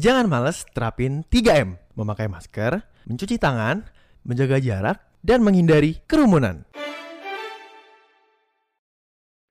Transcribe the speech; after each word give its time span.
Jangan 0.00 0.32
males 0.32 0.64
terapin 0.72 1.28
3M. 1.28 1.76
Memakai 1.92 2.24
masker, 2.24 2.80
mencuci 3.04 3.36
tangan, 3.36 3.84
menjaga 4.24 4.56
jarak, 4.56 4.96
dan 5.20 5.44
menghindari 5.44 6.00
kerumunan. 6.08 6.64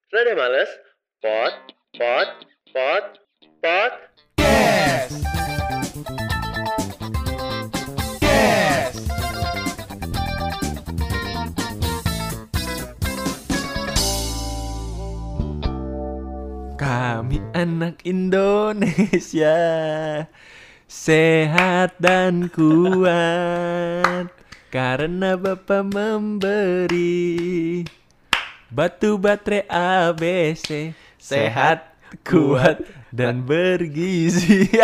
Rada 0.09 0.33
males? 0.33 0.73
Pot, 1.21 1.54
pot, 1.93 2.29
pot, 2.73 3.05
pot. 3.62 3.93
Yes! 4.41 5.59
Kami 17.00 17.39
anak 17.55 18.04
Indonesia. 18.04 19.55
Sehat 20.84 21.95
dan 21.95 22.51
kuat. 22.51 24.28
Karena 24.68 25.39
Bapak 25.39 25.96
memberi 25.96 27.88
Batu 28.68 29.15
baterai 29.15 29.64
ABC 29.71 30.91
Sehat, 31.15 31.88
kuat, 32.27 32.83
dan 33.16 33.47
bergizi. 33.47 34.67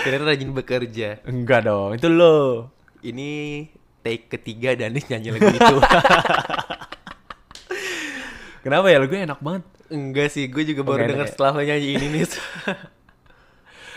Kira 0.00 0.16
rajin 0.24 0.56
bekerja. 0.56 1.20
Enggak 1.28 1.68
dong, 1.68 1.92
itu 1.92 2.08
lo. 2.08 2.72
Ini 3.04 3.68
take 4.00 4.32
ketiga 4.32 4.72
Danis 4.80 5.12
nyanyi 5.12 5.36
lagu 5.36 5.52
itu. 5.52 5.76
Kenapa 8.64 8.88
ya? 8.88 8.96
Lagunya 8.96 9.28
enak 9.28 9.44
banget 9.44 9.75
Enggak 9.88 10.28
sih, 10.30 10.46
gue 10.46 10.62
juga 10.64 10.82
baru 10.82 11.06
denger 11.06 11.16
enak 11.16 11.26
ya? 11.26 11.32
setelah 11.32 11.50
lo 11.54 11.62
nyanyi 11.62 11.88
ini 11.94 12.06
nih. 12.10 12.24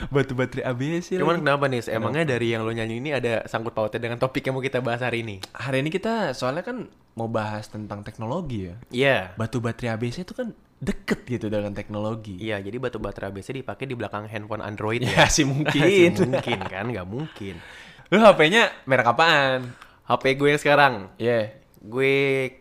Batu 0.07 0.31
baterai 0.31 0.63
ABC 0.63 1.19
Cuman 1.19 1.35
lagi. 1.35 1.43
kenapa 1.43 1.65
nih? 1.67 1.81
Emangnya 1.91 2.23
dari 2.23 2.55
yang 2.55 2.63
lo 2.63 2.71
nyanyi 2.71 3.03
ini 3.03 3.11
ada 3.11 3.43
sangkut 3.43 3.75
pautnya 3.75 3.99
dengan 3.99 4.15
topik 4.15 4.47
yang 4.47 4.55
mau 4.55 4.63
kita 4.63 4.79
bahas 4.79 5.03
hari 5.03 5.27
ini? 5.27 5.43
Hari 5.51 5.83
ini 5.83 5.91
kita 5.91 6.31
soalnya 6.31 6.63
kan 6.63 6.87
mau 7.19 7.27
bahas 7.27 7.67
tentang 7.67 7.99
teknologi 7.99 8.71
ya 8.71 8.75
Iya. 8.89 9.17
Batu 9.35 9.59
baterai 9.59 9.99
ABC 9.99 10.23
itu 10.23 10.31
kan 10.31 10.55
deket 10.79 11.27
gitu 11.27 11.51
dengan 11.51 11.75
teknologi 11.75 12.39
Iya, 12.39 12.63
jadi 12.63 12.79
batu 12.79 12.95
baterai 12.95 13.27
ABC 13.27 13.51
dipakai 13.51 13.91
di 13.91 13.99
belakang 13.99 14.31
handphone 14.31 14.63
Android 14.63 15.03
Ya 15.03 15.27
sih 15.27 15.43
Sih, 15.43 15.45
mungkin 15.45 16.15
mungkin 16.31 16.59
kan, 16.63 16.85
nggak 16.87 17.03
mungkin. 17.03 17.59
Lu 18.07 18.23
HP-nya 18.23 18.71
merek 18.87 19.03
apaan? 19.03 19.67
HP 20.07 20.39
gue 20.39 20.47
yang 20.47 20.61
sekarang, 20.63 20.93
Iya 21.19 21.58
gue 21.79 22.15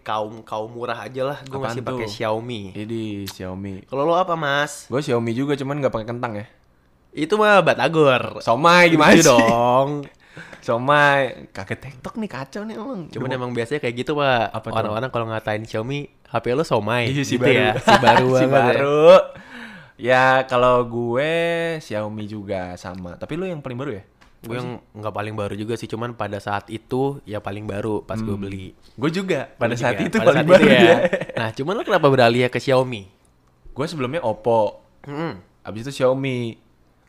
kaum 0.06 0.46
kaum 0.46 0.70
murah 0.70 1.02
aja 1.02 1.26
lah. 1.26 1.38
Gue 1.42 1.58
masih 1.58 1.82
pakai? 1.82 2.06
Xiaomi. 2.06 2.70
Ini 2.70 3.26
Xiaomi 3.26 3.90
Kalau 3.90 4.06
lo 4.06 4.14
apa 4.14 4.38
mas? 4.38 4.86
Gue 4.86 5.02
Xiaomi 5.02 5.34
juga 5.34 5.58
cuman 5.58 5.82
nggak 5.82 5.90
pakai 5.90 6.06
kentang 6.06 6.32
ya 6.38 6.46
Itu 7.10 7.34
mah 7.34 7.58
batagor. 7.66 8.38
Somai 8.38 8.94
gimana 8.94 9.18
Lucu 9.18 9.26
sih? 9.26 9.26
dong. 9.26 9.90
Somai 10.66 11.50
Kaget 11.50 11.78
TikTok 11.82 12.14
nih 12.14 12.30
kacau 12.30 12.62
nih 12.62 12.78
emang 12.78 13.10
Cuman 13.10 13.30
emang 13.34 13.50
biasanya 13.50 13.82
kayak 13.82 14.06
gitu 14.06 14.14
pak. 14.14 14.54
Orang-orang 14.70 15.10
kalau 15.10 15.26
ngatain 15.26 15.66
Xiaomi, 15.66 16.06
HP 16.30 16.54
lo 16.54 16.62
somai. 16.62 17.10
Iya, 17.10 17.22
si 17.26 17.34
gitu 17.34 17.48
baru. 17.48 17.58
ya. 17.58 17.70
Si 17.88 17.96
baru 17.98 18.28
si 18.38 18.44
ya. 18.44 18.50
baru. 18.52 19.02
Ya 19.98 20.24
kalau 20.46 20.86
gue 20.86 21.32
Xiaomi 21.82 22.30
juga 22.30 22.78
sama. 22.78 23.18
Tapi 23.18 23.34
lu 23.34 23.50
yang 23.50 23.58
paling 23.58 23.78
baru 23.82 23.98
ya? 23.98 24.04
Gue 24.38 24.54
yang 24.54 24.78
nggak 24.94 25.10
paling 25.10 25.34
baru 25.34 25.54
juga 25.58 25.74
sih, 25.74 25.90
cuman 25.90 26.14
pada 26.14 26.38
saat 26.38 26.70
itu 26.70 27.18
ya 27.26 27.42
paling 27.42 27.66
baru 27.66 28.06
pas 28.06 28.16
gue 28.16 28.36
beli. 28.38 28.70
Gue 28.94 29.10
juga. 29.10 29.50
Pada 29.58 29.74
Lu 29.74 29.80
saat 29.82 29.98
juga? 29.98 30.06
itu 30.06 30.16
Pada 30.22 30.26
paling 30.30 30.46
saat 30.46 30.52
baru 30.54 30.66
itu 30.66 30.84
ya. 30.86 30.96
Nah, 31.34 31.48
cuman 31.54 31.72
lo 31.74 31.82
kenapa 31.82 32.06
beralih 32.06 32.40
ya 32.46 32.50
ke 32.50 32.58
Xiaomi? 32.58 33.02
gue 33.74 33.86
sebelumnya 33.86 34.18
Oppo. 34.22 34.82
Hmm, 35.06 35.38
Abis 35.62 35.86
itu 35.86 36.02
Xiaomi. 36.02 36.58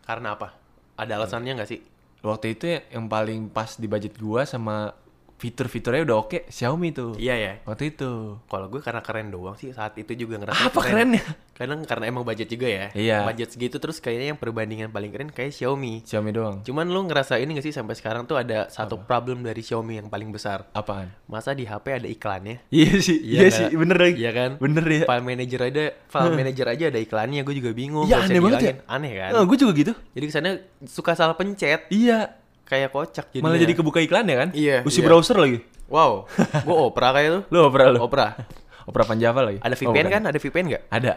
karena 0.06 0.34
apa? 0.34 0.54
Ada 0.98 1.18
alasannya 1.18 1.58
nggak 1.58 1.70
sih? 1.70 1.82
Waktu 2.20 2.58
itu 2.58 2.66
ya, 2.68 2.80
yang 2.92 3.06
paling 3.06 3.48
pas 3.48 3.78
di 3.78 3.86
budget 3.86 4.18
gua 4.18 4.44
sama 4.44 4.92
fitur-fiturnya 5.40 6.04
udah 6.04 6.18
oke 6.20 6.40
Xiaomi 6.52 6.92
tuh. 6.92 7.16
Iya 7.16 7.36
ya. 7.40 7.54
Waktu 7.64 7.96
itu. 7.96 8.36
Kalau 8.44 8.68
gue 8.68 8.84
karena 8.84 9.00
keren 9.00 9.32
doang 9.32 9.56
sih 9.56 9.72
saat 9.72 9.96
itu 9.96 10.12
juga 10.14 10.36
ngerasa 10.36 10.68
Apa 10.68 10.84
kerennya? 10.84 11.24
Kadang 11.56 11.84
karena 11.88 12.12
emang 12.12 12.28
budget 12.28 12.52
juga 12.52 12.68
ya. 12.68 12.86
Iya. 12.92 13.24
Budget 13.24 13.56
segitu 13.56 13.80
terus 13.80 14.04
kayaknya 14.04 14.36
yang 14.36 14.40
perbandingan 14.40 14.92
paling 14.92 15.12
keren 15.16 15.32
kayak 15.32 15.56
Xiaomi. 15.56 16.04
Xiaomi 16.04 16.32
doang. 16.36 16.60
Cuman 16.68 16.92
lu 16.92 17.08
ngerasa 17.08 17.40
ini 17.40 17.56
gak 17.56 17.66
sih 17.68 17.76
sampai 17.76 17.96
sekarang 17.96 18.28
tuh 18.28 18.36
ada 18.36 18.68
satu 18.68 19.00
problem 19.00 19.40
dari 19.44 19.64
Xiaomi 19.64 20.04
yang 20.04 20.12
paling 20.12 20.28
besar. 20.36 20.68
Apaan? 20.76 21.08
Masa 21.32 21.56
di 21.56 21.64
HP 21.64 22.04
ada 22.04 22.08
iklannya? 22.12 22.68
Iya 22.68 23.00
sih, 23.00 23.20
Iya 23.20 23.40
iya, 23.48 23.50
sih, 23.52 23.68
bener 23.76 23.96
lagi. 23.96 24.16
Iya 24.20 24.32
kan? 24.36 24.52
Bener 24.60 24.84
ya. 24.88 25.04
File 25.08 25.24
manager 25.24 25.62
aja, 25.68 25.84
file 26.08 26.36
manager 26.40 26.68
aja 26.68 26.86
ada 26.92 27.00
iklannya, 27.00 27.42
gue 27.48 27.56
juga 27.56 27.72
bingung. 27.72 28.08
Iya, 28.08 28.28
aneh 28.28 28.40
banget 28.44 28.60
ya. 28.60 28.74
Aneh 28.88 29.12
kan? 29.16 29.32
gue 29.48 29.58
juga 29.60 29.72
gitu. 29.76 29.94
Jadi 30.16 30.26
kesannya 30.28 30.54
suka 30.84 31.16
salah 31.16 31.36
pencet, 31.40 31.88
Iya. 31.92 32.39
Kayak 32.70 32.94
kocak 32.94 33.26
jadinya. 33.34 33.50
Malah 33.50 33.60
jadi 33.60 33.74
kebuka 33.74 34.00
iklan 34.00 34.24
ya 34.24 34.38
kan? 34.38 34.50
Iya, 34.54 34.78
Usi 34.86 35.02
iya. 35.02 35.08
browser 35.10 35.36
lagi. 35.36 35.60
Wow, 35.90 36.30
gue 36.38 36.76
Opera 36.78 37.10
kayak 37.12 37.30
tuh. 37.34 37.42
Lu 37.54 37.66
Opera 37.66 37.90
lu? 37.90 37.98
Opera. 38.00 38.38
Opera 38.86 39.06
Panjava 39.06 39.46
lagi. 39.46 39.58
Ada 39.62 39.74
Oh, 39.74 39.80
VPN 39.86 39.94
bukan. 40.02 40.14
kan? 40.14 40.22
Ada 40.26 40.38
VPN 40.38 40.66
nggak? 40.66 40.84
Ada. 40.90 41.12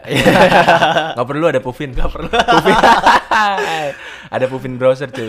Gak 1.16 1.24
perlu 1.24 1.44
ada 1.48 1.60
Puvin. 1.60 1.90
Gak 1.92 2.08
perlu. 2.08 2.28
Puvin. 2.28 2.76
ada 4.36 4.44
Puvin 4.44 4.74
browser 4.76 5.08
cuy. 5.08 5.24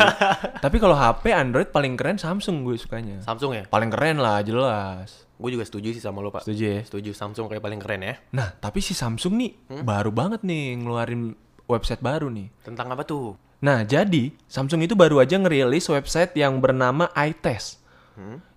Tapi 0.60 0.76
kalau 0.76 0.92
HP 0.92 1.32
Android 1.32 1.72
paling 1.72 1.96
keren 1.96 2.20
Samsung 2.20 2.64
gue 2.64 2.76
sukanya. 2.76 3.24
Samsung 3.24 3.52
ya? 3.56 3.64
Paling 3.68 3.88
keren 3.88 4.20
lah 4.20 4.44
jelas. 4.44 5.24
Gue 5.36 5.56
juga 5.56 5.64
setuju 5.64 5.92
sih 5.92 6.04
sama 6.04 6.20
lo 6.20 6.32
pak. 6.32 6.44
Setuju 6.44 6.64
ya? 6.64 6.80
Setuju 6.84 7.16
Samsung 7.16 7.48
kayak 7.48 7.64
paling 7.64 7.80
keren 7.80 8.02
ya. 8.02 8.16
Nah, 8.32 8.52
tapi 8.54 8.80
si 8.80 8.92
Samsung 8.92 9.40
nih 9.40 9.52
baru 9.80 10.12
banget 10.12 10.44
nih 10.44 10.84
ngeluarin 10.84 11.36
website 11.64 12.04
baru 12.04 12.28
nih. 12.28 12.52
Tentang 12.60 12.92
apa 12.92 13.04
tuh? 13.04 13.40
Nah, 13.64 13.88
jadi 13.88 14.36
Samsung 14.52 14.84
itu 14.84 14.94
baru 14.94 15.24
aja 15.24 15.40
ngerilis 15.40 15.88
website 15.88 16.36
yang 16.36 16.60
bernama 16.60 17.08
iTest. 17.16 17.80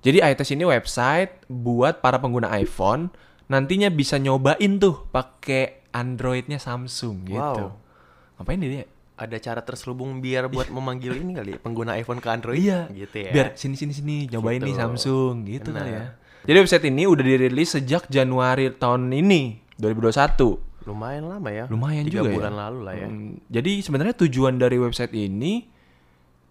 Jadi 0.04 0.20
iTest 0.20 0.52
ini 0.52 0.68
website 0.68 1.48
buat 1.48 2.04
para 2.04 2.20
pengguna 2.20 2.52
iPhone 2.60 3.08
nantinya 3.48 3.88
bisa 3.88 4.20
nyobain 4.20 4.76
tuh 4.76 5.08
pakai 5.08 5.86
Androidnya 5.94 6.60
Samsung 6.60 7.24
gitu. 7.24 7.72
Wow. 7.72 8.36
Ngapain 8.36 8.60
dia? 8.60 8.84
Ada 9.16 9.40
cara 9.40 9.64
terselubung 9.64 10.20
biar 10.20 10.52
buat 10.52 10.68
memanggil 10.68 11.16
ini 11.16 11.32
kali 11.40 11.56
ya, 11.56 11.58
pengguna 11.62 11.96
iPhone 11.96 12.20
ke 12.20 12.28
Android? 12.28 12.60
Iya. 12.60 12.84
Gitu 12.92 13.16
ya. 13.16 13.30
Biar 13.32 13.46
sini 13.56 13.80
sini 13.80 13.96
sini 13.96 14.28
nyobain 14.28 14.60
nih 14.60 14.76
Gitu. 14.76 14.82
Samsung 14.84 15.34
gitu 15.48 15.72
kali 15.72 15.90
ya. 15.94 16.12
Jadi 16.44 16.56
website 16.60 16.84
ini 16.92 17.02
udah 17.08 17.24
dirilis 17.24 17.72
sejak 17.72 18.12
Januari 18.12 18.68
tahun 18.76 19.08
ini 19.08 19.64
2021. 19.80 20.65
Lumayan 20.86 21.26
lama 21.26 21.50
ya. 21.50 21.66
Lumayan 21.66 22.06
Tiga 22.06 22.22
juga 22.22 22.30
ya. 22.30 22.36
bulan 22.38 22.54
lalu 22.54 22.78
lah 22.80 22.94
ya. 22.94 23.08
Hmm, 23.10 23.42
jadi 23.46 23.72
sebenarnya 23.82 24.14
tujuan 24.16 24.54
dari 24.54 24.78
website 24.78 25.12
ini 25.12 25.66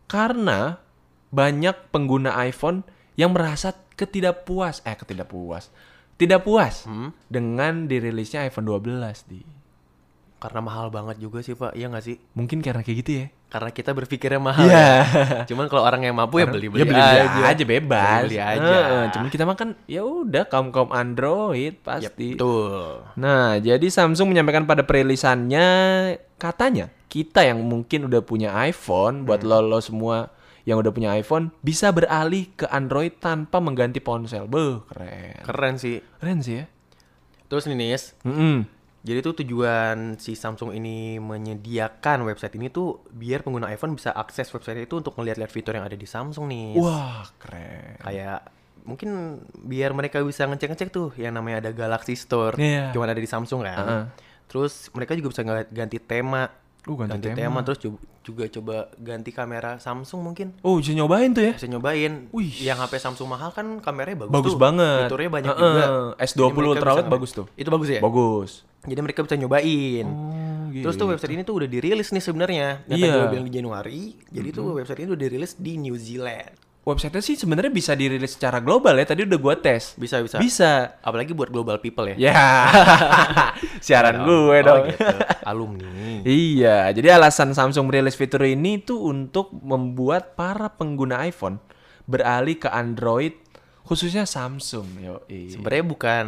karena 0.05 0.77
banyak 1.31 1.89
pengguna 1.89 2.35
iPhone 2.41 2.83
yang 3.15 3.31
merasa 3.31 3.71
ketidakpuas, 3.95 4.83
eh 4.83 4.93
ketidakpuas, 4.93 5.71
tidak 6.15 6.43
puas 6.43 6.83
Hmm? 6.83 7.15
dengan 7.25 7.87
dirilisnya 7.87 8.43
iPhone 8.43 8.67
12 8.69 9.23
di. 9.25 9.39
Karena 10.35 10.59
mahal 10.61 10.91
banget 10.91 11.17
juga 11.17 11.39
sih 11.39 11.55
pak, 11.55 11.73
iya 11.73 11.87
nggak 11.87 12.03
sih? 12.03 12.19
Mungkin 12.35 12.59
karena 12.59 12.83
kayak 12.83 12.97
gitu 13.01 13.11
ya. 13.17 13.27
Karena 13.45 13.69
kita 13.69 13.91
berpikirnya 13.91 14.37
mahal. 14.37 14.65
Iya. 14.65 14.75
ya. 14.75 14.95
Cuman 15.47 15.65
kalau 15.67 15.83
orang 15.83 16.01
yang 16.01 16.13
mampu 16.13 16.39
ya 16.39 16.45
beli 16.45 16.67
beli 16.67 16.81
ya 16.81 16.85
beli 16.85 16.99
aja. 16.99 17.41
aja 17.45 17.63
bebas. 17.63 18.21
Beli 18.25 18.37
aja. 18.37 18.59
Heeh, 18.59 19.03
cuman 19.09 19.27
kita 19.29 19.43
mah 19.43 19.55
kan 19.55 19.69
ya 19.85 20.01
udah 20.01 20.43
kaum 20.45 20.69
kaum 20.69 20.91
Android 20.91 21.79
pasti. 21.79 22.35
betul. 22.35 23.05
Nah, 23.15 23.55
jadi 23.57 23.85
Samsung 23.85 24.27
menyampaikan 24.27 24.65
pada 24.65 24.83
perilisannya 24.83 25.67
katanya 26.35 26.91
kita 27.07 27.41
yang 27.41 27.63
mungkin 27.63 28.05
udah 28.05 28.19
punya 28.21 28.51
iPhone 28.61 29.23
buat 29.23 29.39
Hmm. 29.39 29.47
lo 29.47 29.59
lo 29.63 29.79
semua 29.79 30.35
yang 30.63 30.75
udah 30.75 30.89
punya 30.89 31.13
iPhone 31.13 31.53
bisa 31.61 31.89
beralih 31.89 32.49
ke 32.51 32.65
Android 32.67 33.15
tanpa 33.15 33.57
mengganti 33.57 34.01
ponsel. 34.01 34.45
Beuh, 34.45 34.83
keren. 34.85 35.39
Keren 35.41 35.75
sih. 35.77 36.01
Keren 36.17 36.41
sih 36.41 36.59
ya. 36.59 36.65
Terus 37.45 37.69
nih 37.69 37.77
Nis, 37.77 38.17
Mm-mm. 38.25 38.65
Jadi 39.05 39.21
tuh 39.21 39.37
tujuan 39.37 40.17
si 40.17 40.33
Samsung 40.33 40.73
ini 40.73 41.21
menyediakan 41.21 42.25
website 42.25 42.57
ini 42.57 42.67
tuh 42.67 43.05
biar 43.07 43.45
pengguna 43.45 43.69
iPhone 43.69 43.93
bisa 43.93 44.09
akses 44.11 44.49
website 44.49 44.83
itu 44.83 44.97
untuk 44.97 45.13
melihat-lihat 45.15 45.53
fitur 45.53 45.77
yang 45.77 45.85
ada 45.85 45.93
di 45.93 46.09
Samsung 46.09 46.49
nih. 46.49 46.73
Wah, 46.75 47.21
keren. 47.37 48.01
Kayak 48.01 48.49
mungkin 48.81 49.09
biar 49.55 49.93
mereka 49.93 50.21
bisa 50.21 50.45
ngecek-ngecek 50.45 50.89
tuh 50.89 51.13
yang 51.15 51.37
namanya 51.37 51.61
ada 51.61 51.71
Galaxy 51.71 52.17
Store. 52.17 52.57
Iya. 52.57 52.89
Cuman 52.91 53.13
ada 53.13 53.21
di 53.21 53.29
Samsung 53.29 53.61
kan. 53.61 53.77
Heeh. 53.77 54.03
Terus 54.49 54.89
mereka 54.91 55.13
juga 55.13 55.29
bisa 55.33 55.41
ganti 55.69 55.97
tema. 56.01 56.49
Uh, 56.85 56.93
ganti 57.01 57.33
tema. 57.33 57.65
terus 57.65 57.81
ju- 57.81 57.97
juga 58.21 58.45
coba 58.45 58.93
ganti 58.97 59.29
kamera 59.29 59.77
Samsung 59.77 60.21
mungkin. 60.21 60.53
Oh, 60.61 60.77
bisa 60.77 60.93
nyobain 60.93 61.33
tuh 61.33 61.45
ya? 61.45 61.53
Bisa 61.53 61.65
nyobain. 61.65 62.29
Wih. 62.29 62.53
Yang 62.61 62.77
HP 62.85 62.93
Samsung 63.01 63.29
mahal 63.29 63.49
kan 63.49 63.81
kameranya 63.81 64.25
bagus, 64.25 64.33
Bagus 64.33 64.53
tuh. 64.53 64.61
banget. 64.61 65.09
Fiturnya 65.09 65.29
banyak 65.29 65.49
Heeh. 65.49 65.61
juga. 65.61 65.85
S20 66.17 66.37
Jadi 66.37 66.41
mereka 66.53 66.69
ultrawide 66.73 67.05
bisa 67.05 67.13
bagus 67.13 67.31
tuh. 67.33 67.45
Itu 67.57 67.69
bagus 67.69 67.89
ya? 67.89 68.01
Bagus. 68.01 68.51
Jadi 68.85 68.99
mereka 68.99 69.21
bisa 69.21 69.35
nyobain. 69.35 70.05
Oh, 70.05 70.69
Terus 70.71 70.95
tuh 70.95 71.07
website 71.07 71.33
ini 71.33 71.41
tuh 71.41 71.55
udah 71.55 71.67
dirilis 71.67 72.09
nih 72.09 72.19
sebenarnya. 72.19 72.67
Yang 72.85 72.97
Iya. 72.97 73.05
tadi 73.05 73.15
gue 73.15 73.29
bilang 73.29 73.47
di 73.47 73.53
Januari. 73.53 74.01
Jadi 74.27 74.47
tuh 74.51 74.65
website 74.73 74.99
ini 74.99 75.09
udah 75.09 75.21
dirilis 75.21 75.51
di 75.55 75.73
New 75.75 75.95
Zealand. 75.95 76.53
website 76.85 77.17
sih 77.17 77.33
sebenarnya 77.33 77.73
bisa 77.73 77.97
dirilis 77.97 78.37
secara 78.37 78.61
global 78.61 78.93
ya. 78.93 79.05
Tadi 79.07 79.25
udah 79.25 79.39
gua 79.39 79.57
tes. 79.57 79.95
Bisa 79.95 80.21
bisa. 80.21 80.37
Bisa. 80.37 81.01
Apalagi 81.01 81.33
buat 81.33 81.49
global 81.49 81.81
people 81.81 82.05
ya. 82.07 82.29
Ya. 82.29 82.37
Siaran 83.81 84.21
gue 84.21 84.29
Oh, 84.53 84.61
dong. 84.61 84.83
gitu. 84.87 85.05
Alumni. 85.41 86.21
Iya, 86.21 86.89
jadi 86.91 87.17
alasan 87.17 87.53
Samsung 87.53 87.89
merilis 87.89 88.13
fitur 88.13 88.41
ini 88.43 88.77
tuh 88.77 89.01
untuk 89.01 89.49
membuat 89.55 90.33
para 90.33 90.69
pengguna 90.69 91.21
iPhone 91.23 91.57
beralih 92.05 92.53
ke 92.55 92.69
Android, 92.69 93.33
khususnya 93.81 94.25
Samsung. 94.25 94.85
Yo, 94.99 95.25
Sebenarnya 95.25 95.85
bukan 95.85 96.25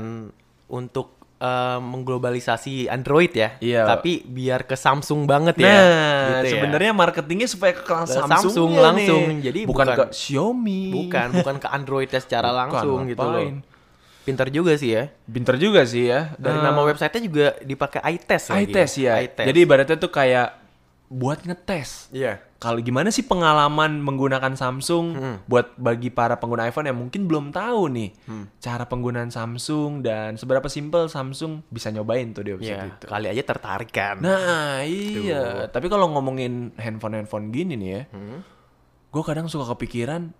untuk 0.67 1.16
eh, 1.37 1.79
mengglobalisasi 1.79 2.89
Android 2.89 3.29
ya, 3.29 3.61
Iya. 3.61 3.85
tapi 3.85 4.25
biar 4.25 4.65
ke 4.65 4.73
Samsung 4.73 5.23
banget 5.23 5.61
ya. 5.61 5.69
Nah, 5.69 5.81
Gitu 6.41 6.45
ya. 6.49 6.51
sebenarnya 6.57 6.91
marketingnya 6.91 7.45
supaya 7.45 7.77
ke 7.77 7.85
Samsung, 7.85 8.25
Samsung 8.49 8.71
langsung. 8.73 9.21
Jadi 9.39 9.69
bukan, 9.69 9.85
bukan- 9.85 10.09
ke 10.09 10.17
Xiaomi. 10.17 10.83
bukan 10.89 11.27
bukan 11.35 11.55
ke 11.57 11.67
Androidnya 11.69 12.17
secara 12.17 12.49
Bukan, 12.49 12.59
langsung 12.59 12.99
gitu 13.05 13.21
loh. 13.21 13.43
Pintar 14.25 14.49
juga 14.49 14.75
sih 14.75 14.91
ya. 14.91 15.07
Pinter 15.23 15.55
juga 15.55 15.87
sih 15.87 16.09
ya. 16.09 16.33
Dari 16.35 16.57
Eh, 16.57 16.63
nama 16.63 16.81
websitenya 16.83 17.21
juga 17.23 17.47
dipakai 17.61 18.01
iTest 18.11 18.51
iTest 18.51 18.93
ya. 18.97 19.21
iTest. 19.21 19.47
Jadi 19.47 19.59
ibaratnya 19.61 19.95
tuh 19.95 20.09
kayak 20.09 20.57
buat 21.07 21.39
ngetes. 21.39 22.11
iya. 22.11 22.43
Kalau 22.57 22.77
gimana 22.79 23.07
sih 23.07 23.21
pengalaman 23.21 24.01
menggunakan 24.01 24.53
Samsung 24.53 25.05
Hmm. 25.13 25.37
buat 25.45 25.77
bagi 25.77 26.09
para 26.09 26.35
pengguna 26.35 26.65
iPhone 26.65 26.85
yang 26.85 26.97
mungkin 26.97 27.25
belum 27.25 27.49
tahu 27.49 27.85
nih 27.87 28.09
Hmm. 28.23 28.49
cara 28.57 28.83
penggunaan 28.83 29.29
Samsung 29.29 30.01
dan 30.01 30.35
seberapa 30.35 30.65
simpel 30.65 31.05
Samsung 31.05 31.61
bisa 31.67 31.87
nyobain 31.87 32.31
tuh 32.31 32.41
di 32.41 32.51
website 32.51 32.73
Iya, 32.75 32.89
itu. 32.91 33.05
kali 33.05 33.27
aja 33.29 33.43
tertarik 33.43 33.89
kan. 33.89 34.17
Nah 34.19 34.81
iya, 34.81 35.67
tapi 35.67 35.85
kalau 35.85 36.09
ngomongin 36.09 36.73
handphone-handphone 36.75 37.49
gini 37.49 37.73
nih 37.73 37.89
ya, 37.91 38.01
Hmm. 38.09 38.41
gue 39.07 39.23
kadang 39.23 39.45
suka 39.45 39.69
kepikiran, 39.71 40.33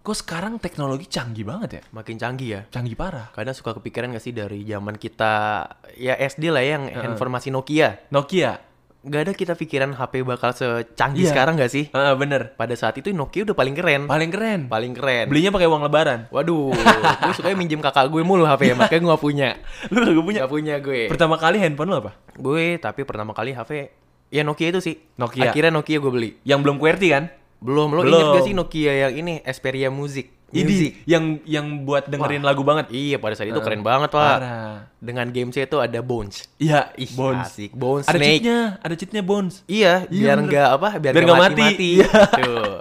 kok 0.00 0.16
sekarang 0.16 0.56
teknologi 0.56 1.04
canggih 1.06 1.44
banget 1.44 1.70
ya, 1.70 1.82
Makin 1.90 2.16
canggih 2.16 2.48
ya. 2.48 2.60
canggih 2.66 2.96
parah. 2.96 3.28
Kadang 3.30 3.52
suka 3.52 3.76
kepikiran 3.76 4.08
gak 4.10 4.24
sih 4.24 4.32
dari 4.32 4.64
zaman 4.64 4.96
kita 4.96 5.68
ya 5.94 6.16
SD 6.16 6.48
lah 6.48 6.64
ya, 6.64 6.80
yang 6.80 6.88
handphone 6.90 7.28
masih 7.30 7.52
Nokia. 7.52 8.00
Nokia, 8.08 8.56
Gak 9.00 9.22
ada 9.22 9.32
kita 9.32 9.56
pikiran 9.56 9.96
HP 9.96 10.20
bakal 10.22 10.52
secanggih 10.52 11.24
Iya. 11.24 11.32
sekarang 11.32 11.56
gak 11.56 11.72
sih? 11.72 11.88
Ah, 11.90 12.12
bener, 12.12 12.52
Pada 12.52 12.76
saat 12.76 12.92
itu 12.94 13.08
Nokia 13.10 13.48
udah 13.48 13.56
paling 13.56 13.72
keren. 13.72 14.04
paling 14.04 14.28
keren. 14.28 14.60
Paling 14.68 14.92
keren. 14.92 15.24
Belinya 15.26 15.48
pakai 15.48 15.64
uang 15.64 15.80
lebaran. 15.82 16.28
Waduh, 16.28 16.68
gue 16.70 17.32
sukanya 17.32 17.56
minjem 17.56 17.80
kakak 17.80 18.06
gue 18.06 18.20
mulu 18.20 18.44
HP, 18.44 18.76
makanya 18.76 19.00
gue 19.00 19.10
gak 19.10 19.22
punya. 19.22 19.48
Lu 19.88 20.04
gak 20.04 20.20
punya? 20.20 20.38
Gak 20.44 20.52
punya 20.52 20.74
gue. 20.78 21.08
Pertama 21.08 21.40
kali 21.40 21.56
handphone 21.56 21.88
lu 21.88 21.96
apa? 21.98 22.12
gue 22.36 22.76
tapi 22.76 23.04
pertama 23.04 23.32
kali 23.32 23.52
HP 23.52 23.88
ya 24.28 24.44
Nokia 24.44 24.68
itu 24.68 24.80
sih. 24.80 24.96
Nokia. 25.16 25.48
Akhirnya 25.48 25.72
Nokia 25.72 25.96
gue 25.96 26.12
beli. 26.12 26.30
Yang 26.44 26.60
belum 26.60 26.76
QWERTY 26.76 27.08
kan? 27.08 27.24
Belum, 27.60 27.88
lo 27.90 28.00
Belum. 28.00 28.10
inget 28.10 28.28
gak 28.32 28.42
sih 28.42 28.54
Nokia 28.54 28.92
yang 28.98 29.12
ini 29.14 29.34
Xperia 29.42 29.88
Music? 29.88 30.32
Ini 30.50 30.66
Music. 30.66 30.92
yang 31.04 31.24
yang 31.44 31.66
buat 31.84 32.08
dengerin 32.08 32.42
lagu 32.42 32.60
banget. 32.60 32.90
Iya, 32.90 33.16
pada 33.16 33.32
saat 33.32 33.46
itu 33.46 33.60
keren 33.60 33.80
banget, 33.80 34.10
Pak. 34.10 34.18
Parah. 34.34 34.90
Dengan 34.98 35.28
games 35.28 35.54
itu 35.54 35.78
ada 35.78 36.00
Bones. 36.00 36.50
Iya, 36.56 36.90
Ih, 36.96 37.06
Bones. 37.12 37.46
asik. 37.46 37.70
Bones, 37.70 38.04
Ada 38.04 38.18
Snake. 38.18 38.42
cheatnya, 38.42 38.58
ada 38.76 38.94
cheatnya 38.94 39.22
Bones. 39.22 39.62
Iya, 39.64 40.08
Iya, 40.08 40.18
biar 40.26 40.36
bener. 40.36 40.48
nggak 40.50 40.68
apa, 40.72 40.88
biar, 40.98 41.12
Biar 41.14 41.22
nggak 41.22 41.30
nggak 41.30 41.44
mati. 41.46 41.62
mati-mati. 41.62 41.88
Iya. 41.94 42.10
Tuh. 42.42 42.76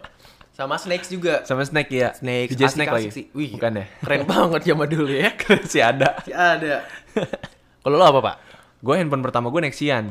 Sama 0.49 0.75
Snakes 0.75 1.07
juga. 1.07 1.33
Sama 1.43 1.61
Snake 1.61 1.91
ya. 1.93 2.09
Snakes, 2.11 2.51
DJ 2.51 2.61
asik, 2.65 2.73
Snake 2.73 2.89
asik 2.89 2.97
lagi. 2.97 3.09
sih. 3.13 3.25
Wih, 3.31 3.51
Bukan 3.53 3.71
ya? 3.75 3.85
Keren 4.01 4.21
banget 4.33 4.61
zaman 4.65 4.87
dulu 4.89 5.11
ya. 5.13 5.29
Si 5.71 5.77
ada. 5.79 6.09
Si 6.19 6.31
ada. 6.33 6.75
Kalau 7.79 7.95
lo 7.95 8.03
apa, 8.03 8.19
Pak? 8.19 8.35
Gue 8.79 8.95
handphone 8.95 9.21
pertama 9.21 9.47
gue 9.47 9.61
Nexian. 9.61 10.09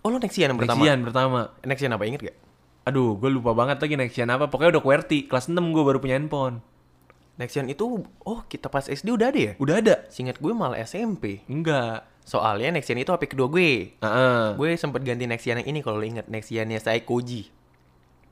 Oh, 0.00 0.12
lo 0.12 0.18
Nexian 0.18 0.52
yang 0.52 0.60
pertama. 0.60 0.76
Nexian 0.78 0.98
pertama. 1.02 1.38
Nexian 1.62 1.90
apa 1.90 2.04
inget 2.04 2.20
gak? 2.22 2.36
Aduh, 2.88 3.20
gue 3.20 3.28
lupa 3.28 3.52
banget 3.52 3.76
lagi 3.78 3.94
Nexian 3.94 4.32
apa. 4.32 4.48
Pokoknya 4.48 4.80
udah 4.80 4.82
QWERTY. 4.82 5.28
Kelas 5.28 5.46
6 5.46 5.60
gue 5.60 5.82
baru 5.84 6.00
punya 6.00 6.16
handphone. 6.16 6.64
Nexian 7.36 7.68
itu 7.68 7.84
oh 8.02 8.40
kita 8.48 8.66
pas 8.66 8.82
SD 8.82 9.12
udah 9.12 9.28
ada 9.28 9.38
ya? 9.38 9.52
Udah 9.60 9.78
ada? 9.78 9.94
Singkat 10.08 10.40
gue 10.40 10.50
malah 10.50 10.80
SMP. 10.80 11.44
Enggak. 11.46 12.02
Soalnya 12.24 12.74
Nexian 12.74 12.96
itu 12.96 13.08
HP 13.08 13.30
kedua 13.30 13.46
gue. 13.46 13.94
Heeh. 13.94 14.44
Gue 14.56 14.74
sempet 14.74 15.04
ganti 15.04 15.28
Nexian 15.28 15.60
yang 15.60 15.68
ini 15.68 15.78
kalau 15.78 16.00
lo 16.00 16.04
inget 16.04 16.26
Nexiannya 16.26 16.80
saya 16.80 16.98
Koji. 17.04 17.54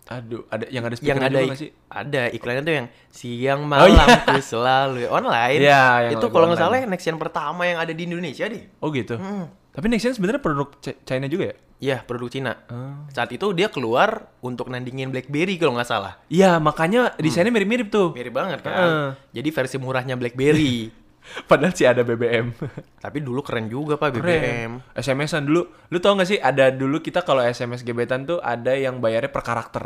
Aduh, 0.07 0.47
ada 0.47 0.71
yang 0.71 0.87
ada 0.87 0.95
Yang 1.03 1.19
ada 1.19 1.39
juga 1.43 1.57
sih? 1.59 1.71
ada 1.91 2.23
iklannya 2.31 2.63
tuh 2.63 2.75
yang 2.79 2.87
siang 3.11 3.67
Oh, 3.67 3.71
malam 3.75 3.91
iya. 3.91 4.23
ku 4.23 4.39
selalu 4.39 5.11
online. 5.11 5.61
Iya, 5.67 6.15
itu 6.15 6.27
kalau 6.31 6.47
nggak 6.47 6.61
salah 6.63 6.79
Nexian 6.87 7.19
pertama 7.19 7.67
yang 7.67 7.83
ada 7.83 7.91
di 7.91 8.07
Indonesia 8.07 8.47
deh. 8.47 8.71
Oh 8.79 8.95
gitu. 8.95 9.19
Hmm. 9.19 9.51
Tapi 9.77 9.87
Nexian 9.87 10.17
sebenarnya 10.17 10.41
produk 10.41 10.73
C- 10.81 10.97
China 11.05 11.29
juga 11.29 11.53
ya? 11.53 11.57
Iya, 11.77 11.97
produk 12.01 12.33
Cina. 12.33 12.57
Ah. 12.67 13.05
Saat 13.13 13.29
itu 13.31 13.53
dia 13.53 13.69
keluar 13.69 14.33
untuk 14.41 14.73
nandingin 14.73 15.13
BlackBerry 15.13 15.61
kalau 15.61 15.77
nggak 15.77 15.85
salah. 15.85 16.17
Iya, 16.27 16.57
makanya 16.57 17.13
desainnya 17.21 17.53
mirip-mirip 17.53 17.93
tuh. 17.93 18.17
Mirip 18.17 18.33
banget 18.33 18.65
kan. 18.65 18.73
Heeh. 18.73 19.09
Jadi 19.37 19.49
versi 19.53 19.77
murahnya 19.77 20.17
BlackBerry. 20.17 20.89
Padahal 21.51 21.77
sih 21.77 21.85
ada 21.85 22.01
BBM. 22.01 22.57
Tapi 23.05 23.19
dulu 23.21 23.45
keren 23.45 23.69
juga 23.69 24.01
Pak 24.01 24.17
BBM. 24.17 24.97
SMS-an 24.97 25.45
dulu. 25.45 25.69
Lu 25.93 25.99
tau 26.01 26.17
gak 26.17 26.25
sih 26.25 26.41
ada 26.41 26.73
dulu 26.73 27.05
kita 27.05 27.21
kalau 27.21 27.45
SMS 27.45 27.85
gebetan 27.85 28.25
tuh 28.25 28.41
ada 28.41 28.73
yang 28.73 28.97
bayarnya 28.97 29.29
per 29.29 29.45
karakter. 29.45 29.85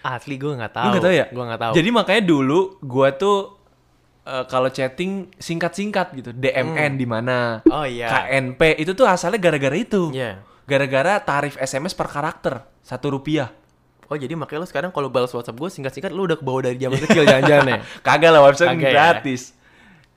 Asli 0.00 0.38
gue 0.38 0.54
nggak 0.54 0.70
Lu 0.70 0.78
tahu. 0.78 0.86
nggak 0.88 1.02
tahu 1.02 1.14
ya? 1.14 1.26
Gue 1.28 1.44
nggak 1.44 1.60
tahu. 1.60 1.72
Jadi 1.74 1.88
makanya 1.90 2.22
dulu 2.22 2.60
gua 2.78 3.10
tuh 3.10 3.55
eh, 4.26 4.44
kalau 4.46 4.68
chatting 4.68 5.30
singkat-singkat 5.38 6.06
gitu. 6.12 6.30
DMN 6.32 6.98
di 6.98 7.06
mana? 7.06 7.62
Oh 7.70 7.86
iya. 7.86 8.10
KNP 8.10 8.60
itu 8.76 8.92
tuh 8.92 9.06
asalnya 9.06 9.38
gara-gara 9.38 9.72
itu. 9.72 10.10
Iya. 10.10 10.42
Gara-gara 10.66 11.22
tarif 11.22 11.54
SMS 11.56 11.94
per 11.94 12.10
karakter 12.10 12.66
satu 12.82 13.14
rupiah. 13.14 13.54
Oh 14.06 14.14
jadi 14.14 14.34
makanya 14.34 14.62
lo 14.62 14.66
sekarang 14.66 14.90
kalau 14.90 15.06
balas 15.06 15.30
WhatsApp 15.30 15.54
gue 15.54 15.66
singkat-singkat 15.66 16.10
lo 16.10 16.26
udah 16.26 16.34
ke 16.34 16.42
bawah 16.42 16.62
dari 16.62 16.78
zaman 16.78 16.98
kecil 17.00 17.22
jangan-jangan 17.22 17.66
ya. 17.66 17.76
Kagak 18.06 18.30
lah 18.30 18.42
website 18.42 18.70
Kagak 18.70 18.86
ya? 18.86 18.94
gratis. 18.94 19.54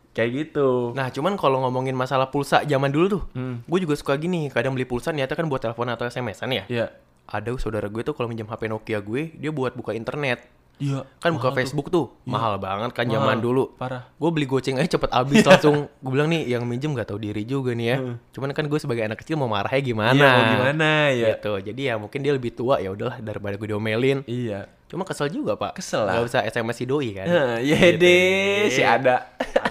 Kayak 0.09 0.29
gitu. 0.33 0.93
Nah 0.93 1.09
cuman 1.09 1.37
kalau 1.37 1.61
ngomongin 1.63 1.93
masalah 1.93 2.29
pulsa 2.29 2.65
zaman 2.65 2.89
dulu 2.89 3.05
tuh, 3.07 3.23
Hmm. 3.33 3.61
gue 3.61 3.79
juga 3.81 3.93
suka 3.93 4.13
gini. 4.13 4.49
Kadang 4.49 4.73
beli 4.73 4.85
pulsa 4.85 5.09
niatnya 5.09 5.33
kan 5.33 5.45
buat 5.45 5.57
telepon 5.59 5.89
atau 5.89 6.05
SMS-an 6.05 6.49
ya. 6.49 6.63
Iya. 6.65 6.85
Ada 7.29 7.53
saudara 7.57 7.85
gue 7.85 8.01
tuh 8.01 8.13
kalau 8.13 8.25
minjem 8.25 8.45
HP 8.45 8.67
Nokia 8.67 8.99
gue, 8.99 9.37
dia 9.37 9.53
buat 9.53 9.73
buka 9.73 9.93
internet. 9.93 10.49
Iya. 10.79 11.03
Kan 11.19 11.35
buka 11.35 11.47
mahal 11.47 11.51
tuh. 11.51 11.59
Facebook 11.59 11.87
tuh, 11.89 12.05
mahal 12.23 12.55
banget 12.55 12.95
kan 12.95 13.03
zaman 13.03 13.37
dulu. 13.37 13.75
Parah. 13.75 14.07
Gue 14.15 14.29
beli 14.31 14.47
goceng 14.47 14.79
aja 14.79 14.95
cepet 14.95 15.11
habis 15.11 15.43
langsung. 15.43 15.91
Gue 16.03 16.11
bilang 16.15 16.31
nih 16.31 16.47
yang 16.47 16.63
minjem 16.63 16.95
gak 16.95 17.11
tahu 17.11 17.19
diri 17.19 17.43
juga 17.43 17.75
nih 17.75 17.87
ya. 17.91 17.97
Cuman 18.31 18.55
kan 18.55 18.63
gue 18.63 18.79
sebagai 18.79 19.03
anak 19.03 19.19
kecil 19.19 19.35
mau 19.35 19.45
marahnya 19.45 19.83
gimana? 19.83 20.11
Hmm. 20.11 20.17
Iya, 20.17 20.31
mau 20.31 20.43
gimana 20.49 20.89
ya? 21.11 21.27
Gitu. 21.35 21.53
Jadi 21.67 21.81
ya 21.83 21.93
mungkin 21.99 22.19
dia 22.19 22.31
lebih 22.31 22.55
tua 22.55 22.79
ya 22.79 22.89
udahlah 22.89 23.19
daripada 23.19 23.53
gue 23.53 23.67
diomelin. 23.67 24.23
Iya. 24.23 24.71
Cuma 24.89 25.05
kesel 25.05 25.29
juga 25.29 25.53
pak. 25.53 25.77
Kesel 25.77 26.01
lah. 26.01 26.17
Gak 26.17 26.25
usah 26.33 26.41
SMS 26.47 26.79
si 26.79 26.85
doi 26.87 27.13
kan. 27.13 27.27
Nah, 27.29 27.55
ya 27.61 27.77
Gitu. 27.77 28.01
deh, 28.01 28.71
si 28.71 28.81
ada. 28.81 29.29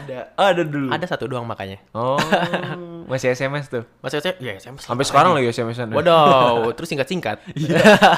Ada. 0.08 0.32
Oh, 0.40 0.46
ada 0.48 0.62
dulu. 0.64 0.88
Ada 0.88 1.04
satu 1.04 1.28
doang 1.28 1.44
makanya. 1.44 1.84
Oh, 1.92 2.16
masih 3.12 3.36
SMS 3.36 3.68
tuh. 3.68 3.84
Masih 4.00 4.24
saya 4.24 4.40
ya 4.40 4.56
SMS. 4.56 4.88
Sampai 4.88 5.04
sekarang 5.04 5.36
lagi 5.36 5.52
SMS-an. 5.52 5.92
Waduh, 5.92 6.72
terus 6.80 6.88
singkat-singkat. 6.88 7.44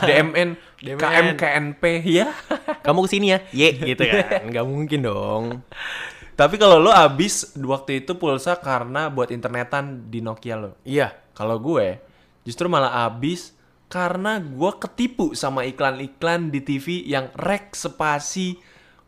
DMN, 0.06 0.54
DMN. 0.78 1.02
KM, 1.02 1.26
KNP, 1.34 1.82
ya. 2.06 2.30
Kamu 2.86 3.02
ke 3.02 3.08
sini 3.10 3.34
ya? 3.34 3.38
Ye, 3.50 3.74
gitu 3.74 4.06
kan. 4.06 4.46
Gak 4.54 4.66
mungkin 4.70 5.02
dong. 5.02 5.66
Tapi 6.38 6.56
kalau 6.62 6.78
lo 6.78 6.94
abis 6.94 7.58
waktu 7.58 8.06
itu 8.06 8.14
pulsa 8.14 8.54
karena 8.62 9.10
buat 9.10 9.34
internetan 9.34 10.06
di 10.06 10.22
Nokia 10.22 10.54
lo. 10.54 10.78
Iya. 10.86 11.10
Kalau 11.34 11.58
gue 11.58 11.98
justru 12.46 12.70
malah 12.70 13.04
abis 13.10 13.52
karena 13.90 14.38
gue 14.38 14.72
ketipu 14.78 15.34
sama 15.34 15.66
iklan-iklan 15.66 16.54
di 16.54 16.62
TV 16.62 17.02
yang 17.02 17.34
rek 17.34 17.74
spasi 17.74 18.54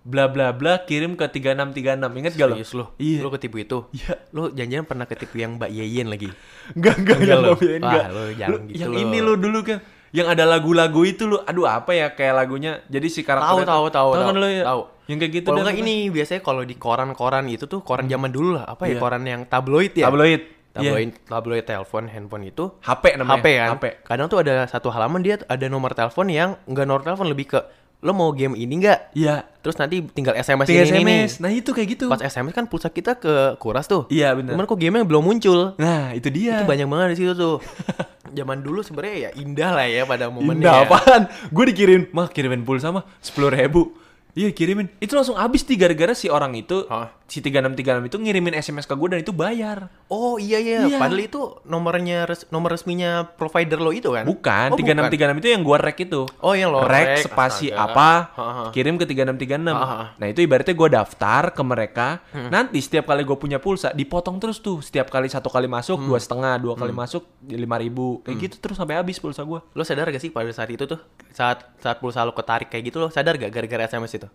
bla 0.03 0.27
bla 0.27 0.51
bla 0.51 0.83
kirim 0.83 1.15
ke 1.15 1.25
3636. 1.27 1.79
Ingat 2.13 2.33
gak 2.35 2.49
lo? 2.49 2.55
Serius 2.57 2.73
lo? 2.73 2.85
Iya. 2.97 3.19
Lo 3.21 3.31
ketipu 3.31 3.57
itu? 3.57 3.79
Iya. 3.93 4.15
Lo 4.31 4.51
jangan-jangan 4.51 4.87
pernah 4.87 5.07
ketipu 5.07 5.35
yang 5.37 5.57
Mbak 5.57 5.71
Yeyen 5.71 6.07
lagi? 6.07 6.29
Enggak, 6.73 6.95
enggak, 6.99 7.17
Enggak 7.17 7.29
yang 7.29 7.41
lo. 7.41 7.51
Wah, 7.51 7.61
enggak. 7.79 8.07
lo 8.09 8.23
jangan 8.33 8.51
Lu- 8.53 8.67
gitu 8.67 8.79
Yang 8.79 8.91
lo. 8.91 8.99
ini 8.99 9.19
lo 9.19 9.33
dulu 9.35 9.59
kan. 9.63 9.79
Yang 10.13 10.27
ada 10.29 10.45
lagu-lagu 10.45 11.01
itu 11.03 11.25
lo. 11.25 11.39
Aduh, 11.43 11.65
apa 11.65 11.91
ya 11.93 12.13
kayak 12.13 12.35
lagunya. 12.37 12.73
Jadi 12.87 13.07
si 13.09 13.21
karakter 13.23 13.65
Tahu, 13.65 13.65
tahu, 13.65 13.85
tahu, 13.89 14.09
kan 14.13 14.27
tahu. 14.29 14.37
lo 14.37 14.49
ya? 14.49 14.65
Tahu. 14.67 14.83
Yang 15.03 15.19
kayak 15.19 15.33
gitu 15.35 15.47
Kalau 15.49 15.73
ini 15.73 15.95
biasanya 16.09 16.41
kalau 16.41 16.63
di 16.63 16.75
koran-koran 16.77 17.45
itu 17.47 17.65
tuh 17.65 17.81
koran 17.81 18.07
zaman 18.07 18.29
dulu 18.29 18.59
lah. 18.59 18.67
Apa 18.67 18.87
ya? 18.87 18.95
Iya. 18.95 19.01
Koran 19.01 19.23
yang 19.23 19.41
tabloid 19.47 19.93
ya? 19.95 20.07
tabloid. 20.07 20.43
Tabloid, 20.73 21.11
Iya. 21.13 21.29
tabloid 21.29 21.65
telepon, 21.69 22.09
handphone 22.09 22.49
itu. 22.49 22.65
HP 22.81 23.21
namanya. 23.21 23.37
HP 23.37 23.47
kan. 23.53 23.69
HP. 23.77 23.85
Kadang 24.09 24.27
tuh 24.27 24.41
ada 24.41 24.65
satu 24.65 24.89
halaman 24.89 25.21
dia 25.21 25.37
ada 25.45 25.67
nomor 25.69 25.93
telepon 25.93 26.27
yang 26.27 26.57
nggak 26.65 26.87
nomor 26.89 27.05
telepon 27.05 27.29
lebih 27.29 27.45
ke 27.47 27.61
lo 28.03 28.11
mau 28.11 28.35
game 28.35 28.59
ini 28.59 28.83
nggak? 28.83 29.15
Iya. 29.15 29.47
Terus 29.63 29.79
nanti 29.79 30.03
tinggal 30.11 30.35
SMS 30.35 30.67
Tinggal 30.67 30.91
ini, 30.91 30.99
ini, 30.99 31.17
SMS. 31.23 31.33
Nah, 31.39 31.51
itu 31.55 31.71
kayak 31.71 31.89
gitu. 31.95 32.05
Pas 32.11 32.19
SMS 32.19 32.51
kan 32.51 32.67
pulsa 32.67 32.91
kita 32.91 33.15
ke 33.15 33.55
kuras 33.63 33.87
tuh. 33.87 34.11
Iya, 34.11 34.35
benar. 34.35 34.59
Cuman 34.59 34.67
kok 34.67 34.75
gamenya 34.75 35.07
belum 35.07 35.23
muncul. 35.23 35.79
Nah, 35.79 36.11
itu 36.11 36.27
dia. 36.35 36.61
Itu 36.61 36.67
banyak 36.67 36.87
banget 36.91 37.09
di 37.15 37.17
situ 37.23 37.33
tuh. 37.39 37.63
Zaman 38.37 38.59
dulu 38.59 38.83
sebenarnya 38.83 39.31
ya 39.31 39.31
indah 39.39 39.71
lah 39.71 39.87
ya 39.87 40.03
pada 40.03 40.27
momennya. 40.35 40.59
Indah 40.59 40.75
ya. 40.83 40.87
apaan? 40.91 41.23
Gue 41.55 41.65
dikirim, 41.71 42.11
mah 42.11 42.27
kirimin 42.27 42.67
pulsa 42.67 42.91
mah 42.91 43.07
sepuluh 43.23 43.55
ribu. 43.55 43.95
Iya 44.35 44.51
kirimin. 44.51 44.91
Itu 44.99 45.15
langsung 45.15 45.37
habis 45.39 45.63
nih 45.69 45.77
gara-gara 45.77 46.17
si 46.17 46.33
orang 46.33 46.57
itu 46.57 46.89
Hah? 46.89 47.13
Si 47.33 47.41
3636 47.41 47.81
itu 48.05 48.17
ngirimin 48.19 48.53
SMS 48.53 48.85
ke 48.85 48.93
gue 48.93 49.09
dan 49.09 49.19
itu 49.19 49.33
bayar. 49.33 49.89
Oh 50.07 50.37
iya 50.37 50.61
iya, 50.61 50.85
Iya. 50.85 51.01
padahal 51.01 51.17
itu 51.23 51.41
nomornya 51.65 52.29
res- 52.29 52.45
nomor 52.47 52.69
resminya 52.71 53.25
provider 53.33 53.81
lo 53.81 53.89
itu 53.89 54.13
kan? 54.13 54.29
Bukan, 54.29 54.69
Oh, 54.69 54.77
3636 54.77 55.41
itu 55.41 55.49
yang 55.49 55.65
gue 55.65 55.77
rek 55.79 55.99
itu. 56.03 56.29
Oh, 56.39 56.53
yang 56.53 56.69
lo 56.69 56.85
rek, 56.85 56.93
rek, 57.17 57.25
spasi 57.25 57.73
astaga. 57.73 57.89
apa, 57.89 58.11
Ha, 58.31 58.45
ha. 58.45 58.65
kirim 58.69 58.95
ke 58.95 59.09
3636. 59.09 59.73
Ha, 59.73 59.81
ha. 59.81 60.05
Nah, 60.13 60.27
itu 60.29 60.45
ibaratnya 60.45 60.75
gue 60.75 60.89
daftar 60.93 61.43
ke 61.51 61.63
mereka. 61.63 62.21
Hmm. 62.29 62.53
Nanti 62.53 62.77
setiap 62.79 63.09
kali 63.09 63.23
gue 63.23 63.35
punya 63.35 63.57
pulsa 63.57 63.91
dipotong 63.91 64.37
terus 64.37 64.61
tuh. 64.61 64.79
Setiap 64.79 65.09
kali 65.09 65.27
satu 65.27 65.49
kali 65.49 65.65
masuk 65.65 65.97
Hmm. 65.97 66.07
dua 66.07 66.21
setengah, 66.21 66.61
dua 66.61 66.77
kali 66.77 66.93
masuk 66.93 67.25
lima 67.49 67.77
ribu. 67.77 68.21
Kayak 68.23 68.37
gitu 68.43 68.57
terus 68.61 68.77
sampai 68.77 68.95
habis 68.95 69.17
pulsa 69.17 69.41
gue. 69.41 69.57
Lo 69.65 69.83
sadar 69.83 70.05
gak 70.07 70.21
sih 70.21 70.29
pada 70.29 70.53
saat 70.53 70.69
itu 70.69 70.85
tuh 70.85 71.01
saat 71.31 71.65
saat 71.79 71.97
pulsa 71.97 72.21
lo 72.21 72.31
ketarik 72.31 72.69
kayak 72.69 72.85
gitu 72.87 72.99
lo 72.99 73.09
sadar 73.09 73.35
gak 73.35 73.49
gara-gara 73.49 73.89
SMS 73.89 74.13
itu? 74.15 74.29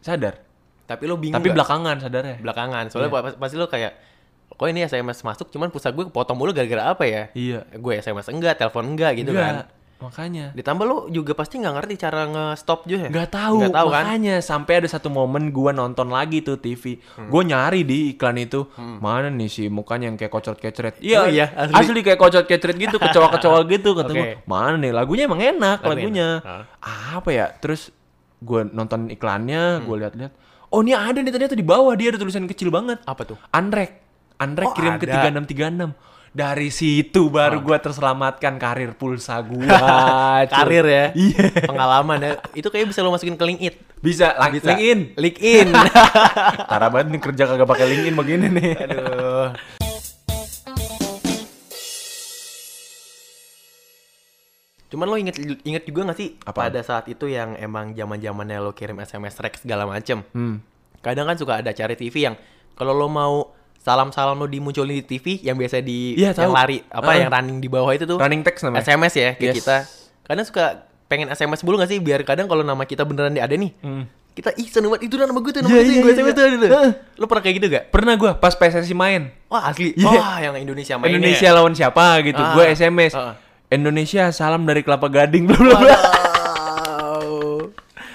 Sadar. 0.00 0.40
Tapi 0.84 1.02
lo 1.04 1.16
bingung 1.16 1.34
Tapi 1.34 1.46
nggak? 1.46 1.56
belakangan 1.56 1.96
sadarnya. 1.98 2.36
belakangan. 2.38 2.84
Soalnya 2.88 3.10
Iya. 3.10 3.22
pas- 3.24 3.38
pasti 3.38 3.56
lo 3.56 3.66
kayak 3.66 3.92
kok 4.46 4.66
ini 4.66 4.80
SMS 4.82 5.18
masuk 5.20 5.48
cuman 5.48 5.66
pulsa 5.66 5.88
gue 5.88 6.04
kepotong 6.04 6.34
mulu 6.34 6.50
gara-gara 6.50 6.88
apa 6.88 7.04
ya? 7.04 7.22
Iya. 7.32 7.64
Gue 7.74 7.96
SMS 7.96 8.28
enggak, 8.28 8.54
telepon 8.56 8.84
enggak 8.86 9.16
gitu 9.16 9.30
Enggak, 9.30 9.44
kan. 9.44 9.56
Makanya. 9.96 10.52
Ditambah 10.52 10.84
lo 10.84 10.96
juga 11.08 11.32
pasti 11.32 11.56
nggak 11.56 11.74
ngerti 11.74 11.94
cara 11.96 12.22
nge-stop 12.26 12.84
juga 12.84 13.08
ya? 13.08 13.10
Nggak 13.10 13.30
tahu, 13.30 13.56
Nggak 13.56 13.72
tahu 13.72 13.88
kan? 13.88 14.02
makanya 14.04 14.34
sampai 14.38 14.72
ada 14.76 14.88
satu 14.90 15.08
momen 15.08 15.48
gua 15.48 15.72
nonton 15.72 16.06
lagi 16.08 16.38
tuh 16.38 16.54
TV. 16.56 17.00
Hmm. 17.14 17.32
Gua 17.32 17.40
nyari 17.42 17.82
di 17.82 18.12
iklan 18.12 18.36
itu, 18.36 18.68
mana 18.76 19.26
nih 19.26 19.48
si 19.48 19.64
mukanya 19.66 20.06
yang 20.06 20.14
kayak 20.14 20.28
kocot-kecret. 20.30 21.00
Oh 21.00 21.24
iya, 21.24 21.48
asli. 21.48 21.72
asli. 21.72 22.00
kayak 22.02 22.20
kocot-kecret 22.20 22.76
gitu, 22.76 23.00
kecoa-kecoa 23.00 23.58
gitu 23.72 23.96
kata. 23.96 24.12
Oke. 24.12 24.44
Mana 24.44 24.76
nih 24.76 24.92
lagunya 24.92 25.24
emang 25.24 25.40
enak 25.40 25.78
Lagu 25.80 25.88
lagunya. 25.88 26.28
enak. 26.38 26.62
Apa 27.16 27.28
ya? 27.30 27.46
Terus 27.56 27.88
gua 28.38 28.60
nonton 28.62 29.08
iklannya, 29.08 29.80
Hmm. 29.80 29.84
gua 29.84 29.96
lihat-lihat. 30.04 30.32
Oh, 30.74 30.82
ini 30.82 30.90
ada 30.90 31.14
nih 31.16 31.30
ternyata 31.30 31.54
di 31.54 31.62
bawah 31.62 31.94
dia 31.94 32.10
ada 32.10 32.18
tulisan 32.18 32.44
kecil 32.44 32.66
banget. 32.68 32.98
Apa 33.00 33.22
tuh? 33.24 33.38
Anrek. 33.48 34.02
Anrek 34.36 34.66
Oh, 34.66 34.74
kirim 34.74 34.98
ke 34.98 35.06
ada. 35.06 35.30
3636. 35.30 35.94
Dari 36.34 36.66
situ 36.66 37.30
baru 37.30 37.62
gua 37.62 37.78
terselamatkan 37.78 38.58
karir 38.58 38.90
pulsa 38.92 39.38
cuy. 39.46 39.70
Karir 40.44 40.82
ya? 40.84 41.04
Iya. 41.14 41.62
Pengalaman 41.62 42.18
ya? 42.18 42.32
Itu 42.50 42.74
kayak 42.74 42.90
bisa 42.90 43.06
lo 43.06 43.14
masukin 43.14 43.38
ke 43.38 43.44
LinkedIn. 43.44 43.74
Bisa, 44.02 44.34
lang- 44.34 44.50
Bisa. 44.50 44.74
LinkedIn. 44.74 45.14
LinkedIn. 45.14 45.68
Parah 46.70 46.90
banget 46.90 47.06
nih 47.08 47.20
kerja 47.22 47.46
kagak 47.46 47.70
pakai 47.70 47.86
LinkedIn 47.86 48.14
begini 48.18 48.46
nih. 48.50 48.70
Aduh. 48.76 49.46
Cuman 54.94 55.06
lo 55.06 55.16
inget 55.16 55.34
inget 55.60 55.82
juga 55.82 56.06
gak 56.06 56.16
sih 56.16 56.38
Apaan? 56.40 56.70
pada 56.70 56.80
saat 56.80 57.04
itu 57.06 57.26
yang 57.26 57.58
emang 57.58 57.90
zaman 57.90 58.14
zamannya 58.16 58.58
lo 58.58 58.70
kirim 58.70 58.94
SMS 58.96 59.34
rek 59.36 59.58
segala 59.58 59.84
macem. 59.84 60.22
Hmm. 60.30 60.62
Kadang 61.00 61.26
kan 61.26 61.34
suka 61.34 61.58
ada 61.58 61.70
cari 61.70 61.94
TV 61.94 62.14
yang 62.22 62.38
kalau 62.72 62.94
lo 62.94 63.06
mau 63.06 63.50
salam-salam 63.76 64.34
lo 64.34 64.46
dimunculin 64.46 64.96
di 64.96 65.04
TV 65.04 65.42
yang 65.42 65.54
biasa 65.54 65.78
di 65.80 66.14
Iya, 66.14 66.30
yang 66.32 66.46
tahu. 66.46 66.54
lari 66.54 66.78
apa 66.84 67.04
Ah. 67.04 67.16
yang 67.16 67.28
running 67.28 67.58
di 67.58 67.66
bawah 67.66 67.90
itu 67.90 68.06
tuh 68.06 68.16
Running 68.16 68.40
text 68.40 68.62
namanya. 68.62 68.80
SMS 68.82 69.12
ya 69.12 69.30
kayak 69.34 69.50
Yes. 69.50 69.56
kita. 69.58 69.76
Kadang 70.24 70.46
suka 70.46 70.64
pengen 71.04 71.28
SMS 71.28 71.60
dulu 71.60 71.76
gak 71.76 71.90
sih 71.90 71.98
biar 71.98 72.22
kadang 72.22 72.46
kalau 72.46 72.62
nama 72.62 72.80
kita 72.82 73.02
beneran 73.02 73.34
ada 73.34 73.50
nih. 73.50 73.74
Hmm. 73.80 74.06
Kita 74.32 74.50
ih 74.52 74.66
seneng 74.66 74.90
banget 74.90 75.06
itu 75.06 75.14
nama 75.14 75.36
gue 75.36 75.52
tuh 75.52 75.60
nama 75.60 75.70
Iya, 75.70 75.76
gue 75.76 75.84
tuh 75.84 75.90
iya, 75.90 76.00
gue 76.00 76.08
iya. 76.08 76.16
SMS 76.16 76.32
tuh 76.32 76.44
dulu. 76.48 76.66
Heeh. 76.68 76.90
Lo 77.14 77.24
pernah 77.26 77.42
kayak 77.42 77.54
gitu 77.54 77.66
gak? 77.68 77.84
Pernah 77.90 78.14
gua 78.14 78.32
pas 78.34 78.50
PSSI 78.52 78.94
main. 78.94 79.22
Wah 79.46 79.68
asli. 79.68 79.92
Iya. 79.92 80.06
Wah 80.08 80.36
yang 80.40 80.54
Indonesia 80.56 80.94
main 80.96 81.10
Indonesia 81.12 81.48
lawan 81.50 81.70
siapa 81.70 82.22
gitu. 82.22 82.38
Ah. 82.38 82.50
Gua 82.50 82.64
SMS. 82.66 83.12
Ah. 83.12 83.36
Indonesia 83.70 84.28
salam 84.30 84.64
dari 84.64 84.84
Kelapa 84.84 85.08
Gading 85.08 85.44
bla 85.48 85.56
bla 85.56 85.76
bla. 85.78 85.96
Wow. 85.96 87.70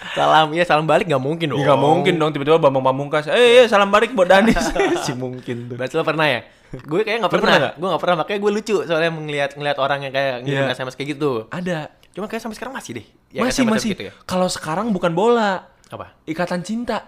salam 0.10 0.48
ya 0.52 0.66
salam 0.66 0.86
balik 0.90 1.06
nggak 1.08 1.22
mungkin 1.22 1.54
dong. 1.54 1.62
Nggak 1.62 1.80
mungkin 1.80 2.14
dong 2.18 2.32
tiba-tiba 2.34 2.58
Bambang 2.60 2.84
Pamungkas. 2.84 3.30
Eh, 3.30 3.64
eh, 3.64 3.66
salam 3.70 3.90
balik 3.90 4.12
buat 4.12 4.28
Danis. 4.28 4.58
si 5.06 5.14
mungkin 5.14 5.70
tuh. 5.70 5.76
Berarti 5.78 5.94
lo 5.96 6.04
pernah 6.04 6.26
ya? 6.28 6.42
Gue 6.70 7.02
kayaknya 7.02 7.26
nggak 7.26 7.34
pernah. 7.34 7.54
pernah? 7.56 7.72
Gue 7.78 7.88
nggak 7.90 8.02
pernah. 8.04 8.16
Makanya 8.26 8.40
gue 8.42 8.52
lucu 8.52 8.76
soalnya 8.84 9.12
ngeliat 9.14 9.52
ngeliat 9.56 9.78
orang 9.78 10.00
yang 10.06 10.14
kayak 10.14 10.36
ngirim 10.44 10.66
Iya. 10.66 10.74
SMS 10.76 10.96
kayak 10.98 11.10
gitu. 11.18 11.32
Ada. 11.54 11.80
Cuma 12.14 12.26
kayak 12.26 12.42
sampai 12.42 12.58
sekarang 12.58 12.74
masih 12.74 12.92
deh. 13.00 13.06
yang 13.32 13.46
masih 13.46 13.64
SMS 13.64 13.74
masih. 13.78 13.90
Gitu 13.94 14.04
ya. 14.10 14.14
Kalau 14.26 14.48
sekarang 14.50 14.90
bukan 14.90 15.14
bola, 15.14 15.70
Apa? 15.90 16.18
ikatan 16.26 16.62
cinta. 16.66 17.06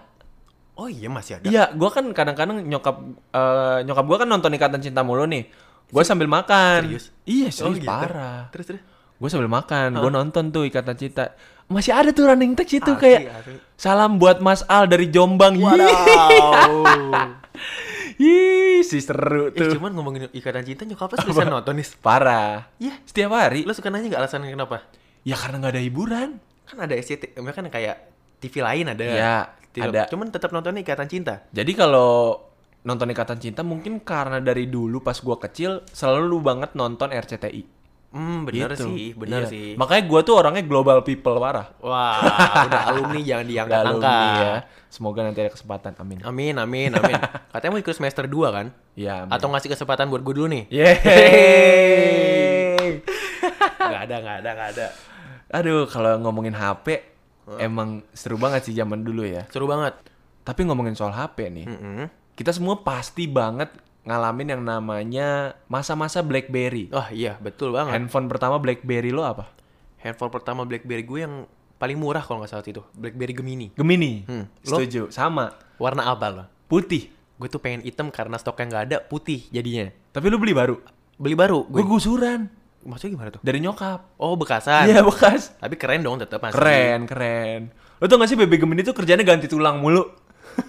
Oh 0.72 0.88
iya 0.88 1.12
masih 1.12 1.36
ada. 1.36 1.44
Iya, 1.44 1.64
gua 1.76 1.92
kan 1.92 2.06
kadang-kadang 2.16 2.64
nyokap 2.64 2.96
eh, 3.34 3.78
nyokap 3.84 4.04
gua 4.08 4.18
kan 4.24 4.28
nonton 4.30 4.56
Ikatan 4.56 4.80
Cinta 4.80 5.04
mulu 5.04 5.28
nih. 5.28 5.44
Gua 5.92 6.02
sambil 6.02 6.24
makan. 6.26 6.88
Serius? 6.88 7.12
Iya, 7.28 7.48
Oh, 7.52 7.70
serius 7.70 7.78
gitu. 7.84 7.92
parah. 7.92 8.48
Terus 8.50 8.66
terus. 8.72 8.82
Gue 9.22 9.30
sambil 9.30 9.46
makan, 9.46 10.02
gue 10.02 10.10
nonton 10.10 10.50
tuh 10.50 10.66
Ikatan 10.66 10.98
Cinta. 10.98 11.38
Masih 11.70 11.94
ada 11.94 12.10
tuh 12.10 12.26
running 12.26 12.58
text 12.58 12.74
itu 12.74 12.90
Asli, 12.90 12.98
kayak 13.06 13.22
asli. 13.30 13.54
salam 13.78 14.18
buat 14.18 14.42
Mas 14.42 14.66
Al 14.66 14.90
dari 14.90 15.06
Jombang. 15.14 15.62
Wow. 15.62 15.70
Ih, 18.18 18.82
si 18.82 18.98
seru 18.98 19.50
eh, 19.50 19.54
tuh. 19.54 19.78
cuman 19.78 19.94
ngomongin 19.94 20.26
ikatan 20.34 20.66
cinta 20.66 20.82
nyokap 20.82 21.14
lo 21.14 21.16
seriusan 21.22 21.48
nonton 21.48 21.74
nih. 21.78 21.86
Parah. 22.02 22.66
Iya. 22.82 22.98
Setiap 23.06 23.30
hari. 23.30 23.62
Lo 23.62 23.72
suka 23.78 23.94
nanya 23.94 24.10
nggak 24.10 24.22
alasannya 24.26 24.50
kenapa? 24.52 24.84
Ya 25.22 25.38
karena 25.38 25.62
nggak 25.62 25.72
ada 25.78 25.82
hiburan. 25.82 26.28
Kan 26.66 26.76
ada 26.82 26.94
SCT, 26.98 27.38
kan 27.38 27.66
kayak 27.70 27.96
TV 28.42 28.54
lain 28.58 28.90
ada. 28.90 29.02
Iya, 29.06 29.36
ada. 29.86 30.02
Cuman 30.10 30.34
tetap 30.34 30.50
nontonnya 30.50 30.82
ikatan 30.82 31.06
cinta. 31.06 31.46
Jadi 31.54 31.72
kalau 31.78 32.42
nonton 32.82 33.06
Ikatan 33.08 33.38
Cinta 33.38 33.62
mungkin 33.62 33.98
karena 33.98 34.38
dari 34.38 34.66
dulu 34.66 34.98
pas 34.98 35.16
gua 35.16 35.36
kecil 35.36 35.86
selalu 35.86 36.36
banget 36.38 36.70
nonton 36.72 37.08
RCTI. 37.08 37.62
Hmm, 38.12 38.44
bener 38.44 38.76
Gitu. 38.76 38.84
sih, 38.84 39.16
bener 39.16 39.42
Iya. 39.42 39.48
sih. 39.48 39.68
Makanya 39.72 40.02
gua 40.04 40.20
tuh 40.20 40.36
orangnya 40.36 40.60
global 40.60 41.00
people 41.00 41.32
parah. 41.34 41.72
Wah, 41.78 42.20
udah 42.68 42.82
alumni 42.86 43.20
jangan 43.20 43.46
diangkat-angkat. 43.46 44.04
alumni 44.04 44.44
ya. 44.44 44.54
Semoga 44.86 45.20
nanti 45.22 45.40
ada 45.40 45.48
kesempatan. 45.48 45.96
Amin. 45.96 46.20
Amin, 46.20 46.54
amin, 46.54 46.90
amin. 46.92 47.16
Katanya 47.54 47.72
mau 47.72 47.80
ikut 47.80 47.96
semester 47.96 48.26
2 48.26 48.52
kan? 48.52 48.66
Ya. 48.92 49.24
Atau 49.26 49.48
ngasih 49.48 49.72
kesempatan 49.72 50.06
buat 50.06 50.20
gue 50.20 50.34
dulu 50.34 50.46
nih? 50.46 50.68
Yeay. 51.72 53.00
Gak 53.82 54.02
ada, 54.04 54.16
gak 54.18 54.36
ada, 54.40 54.50
gak 54.52 54.68
ada. 54.72 54.86
Aduh, 55.52 55.84
kalau 55.86 56.16
ngomongin 56.18 56.52
HP 56.52 57.02
emang 57.58 58.04
seru 58.12 58.36
banget 58.36 58.64
sih 58.64 58.74
zaman 58.74 59.00
dulu 59.00 59.22
ya. 59.22 59.44
Seru 59.48 59.66
banget. 59.66 59.96
Tapi 60.42 60.60
ngomongin 60.62 60.92
soal 60.92 61.10
HP 61.10 61.50
nih, 61.50 61.66
Mm-mm. 61.66 62.06
Kita 62.32 62.50
semua 62.50 62.80
pasti 62.80 63.28
banget 63.28 63.70
ngalamin 64.02 64.58
yang 64.58 64.62
namanya 64.62 65.54
masa-masa 65.70 66.24
BlackBerry. 66.24 66.90
Wah 66.90 67.08
iya, 67.14 67.38
betul 67.38 67.70
banget. 67.70 67.94
Handphone 67.94 68.26
pertama 68.26 68.58
BlackBerry 68.58 69.14
lo 69.14 69.22
apa? 69.22 69.46
Handphone 70.02 70.32
pertama 70.34 70.66
BlackBerry 70.66 71.06
gue 71.06 71.20
yang 71.22 71.34
paling 71.78 71.98
murah 71.98 72.22
kalau 72.22 72.42
nggak 72.42 72.50
salah 72.50 72.66
itu. 72.66 72.82
BlackBerry 72.98 73.34
Gemini. 73.34 73.66
Gemini. 73.78 74.26
Hmm, 74.26 74.50
lo? 74.66 74.76
Setuju. 74.78 75.14
Sama. 75.14 75.54
Warna 75.78 76.10
apa 76.10 76.26
lo? 76.30 76.44
Putih. 76.66 77.10
Gue 77.38 77.46
tuh 77.46 77.62
pengen 77.62 77.86
hitam 77.86 78.10
karena 78.10 78.38
stoknya 78.38 78.66
nggak 78.70 78.84
ada, 78.90 78.96
putih 79.02 79.46
jadinya. 79.54 79.90
Tapi 80.10 80.26
lu 80.30 80.38
beli 80.38 80.54
baru. 80.54 80.78
Beli 81.18 81.34
baru. 81.38 81.62
Gue 81.70 81.82
Gue 81.86 81.98
gusuran 81.98 82.50
maksudnya 82.82 83.14
gimana 83.14 83.30
tuh? 83.30 83.40
dari 83.46 83.58
nyokap. 83.62 84.18
Oh 84.18 84.34
bekasan. 84.34 84.90
Iya, 84.90 85.06
bekas. 85.06 85.54
Tapi 85.62 85.78
keren 85.78 86.02
dong 86.02 86.18
tetap 86.18 86.42
masih. 86.42 86.58
Keren, 86.58 87.06
keren. 87.06 87.60
Lo 88.02 88.10
tau 88.10 88.18
gak 88.18 88.26
sih 88.26 88.34
BB 88.34 88.58
Gemini 88.58 88.82
tuh 88.82 88.98
kerjanya 88.98 89.22
ganti 89.22 89.46
tulang 89.46 89.78
mulu? 89.78 90.02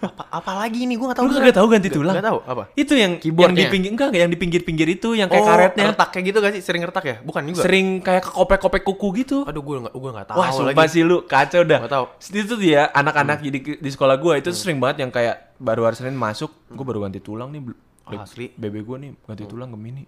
Apa, 0.03 0.23
apa 0.29 0.51
lagi 0.59 0.83
nih? 0.83 0.95
Gue 0.99 1.07
nggak 1.07 1.19
tahu. 1.19 1.25
Lu 1.27 1.33
kagak 1.39 1.55
tahu 1.55 1.67
ganti 1.71 1.89
tulang? 1.91 2.13
nggak 2.15 2.27
tahu 2.27 2.39
apa? 2.43 2.63
Itu 2.75 2.93
yang 2.95 3.03
yang 3.03 3.13
di 3.15 3.23
Keyboardnya? 3.23 3.67
pinggir 3.71 3.91
enggak 3.93 4.09
yang 4.15 4.31
di 4.31 4.39
pinggir-pinggir 4.39 4.87
itu 4.89 5.09
yang 5.15 5.27
kayak 5.31 5.43
oh, 5.43 5.47
karetnya. 5.47 5.83
retak 5.93 6.09
kayak 6.11 6.25
gitu 6.27 6.37
gak 6.43 6.53
sih? 6.55 6.61
Sering 6.63 6.81
retak 6.83 7.03
ya? 7.05 7.15
Bukan 7.23 7.41
juga. 7.47 7.61
Sering 7.63 7.87
kayak 8.03 8.23
kekopek-kopek 8.27 8.81
kuku 8.83 9.07
gitu. 9.23 9.37
Aduh, 9.47 9.61
gue 9.63 9.75
nggak, 9.87 9.93
gue 9.95 10.11
nggak 10.13 10.27
tahu 10.27 10.37
Wah, 10.39 10.49
sumpah 10.51 10.85
lagi. 10.85 10.93
sih 10.93 11.01
lu 11.03 11.17
kacau 11.23 11.61
dah. 11.63 11.79
Nggak 11.83 11.93
tahu. 11.93 12.05
Hmm. 12.09 12.35
Itu 12.35 12.45
tuh 12.47 12.59
dia 12.59 12.81
anak-anak 12.91 13.37
di, 13.43 13.59
di 13.79 13.89
sekolah 13.91 14.15
gua 14.19 14.33
itu 14.39 14.49
sering 14.51 14.79
banget 14.79 15.07
yang 15.07 15.11
kayak 15.11 15.55
baru 15.59 15.87
hari 15.87 15.95
Senin 15.95 16.17
masuk, 16.17 16.51
gua 16.71 16.85
baru 16.85 16.99
ganti 17.07 17.19
tulang 17.23 17.51
nih. 17.53 17.61
Ah, 18.03 18.27
asli. 18.27 18.51
Hmm. 18.51 18.59
Bebe 18.59 18.83
gua 18.83 18.97
nih 18.99 19.15
ganti 19.23 19.43
tulang 19.47 19.69
Gemini. 19.71 20.03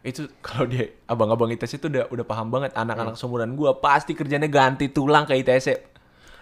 Itu 0.00 0.28
kalau 0.40 0.64
dia 0.64 0.88
abang-abang 1.04 1.52
ITC 1.52 1.76
itu 1.76 1.88
udah 1.92 2.08
udah 2.08 2.24
paham 2.24 2.48
banget 2.48 2.72
Hmm. 2.72 2.82
anak-anak 2.88 3.14
seumuran 3.20 3.52
gua 3.52 3.76
pasti 3.76 4.16
kerjanya 4.16 4.48
ganti 4.48 4.88
tulang 4.88 5.28
ke 5.28 5.36
ITC. 5.36 5.93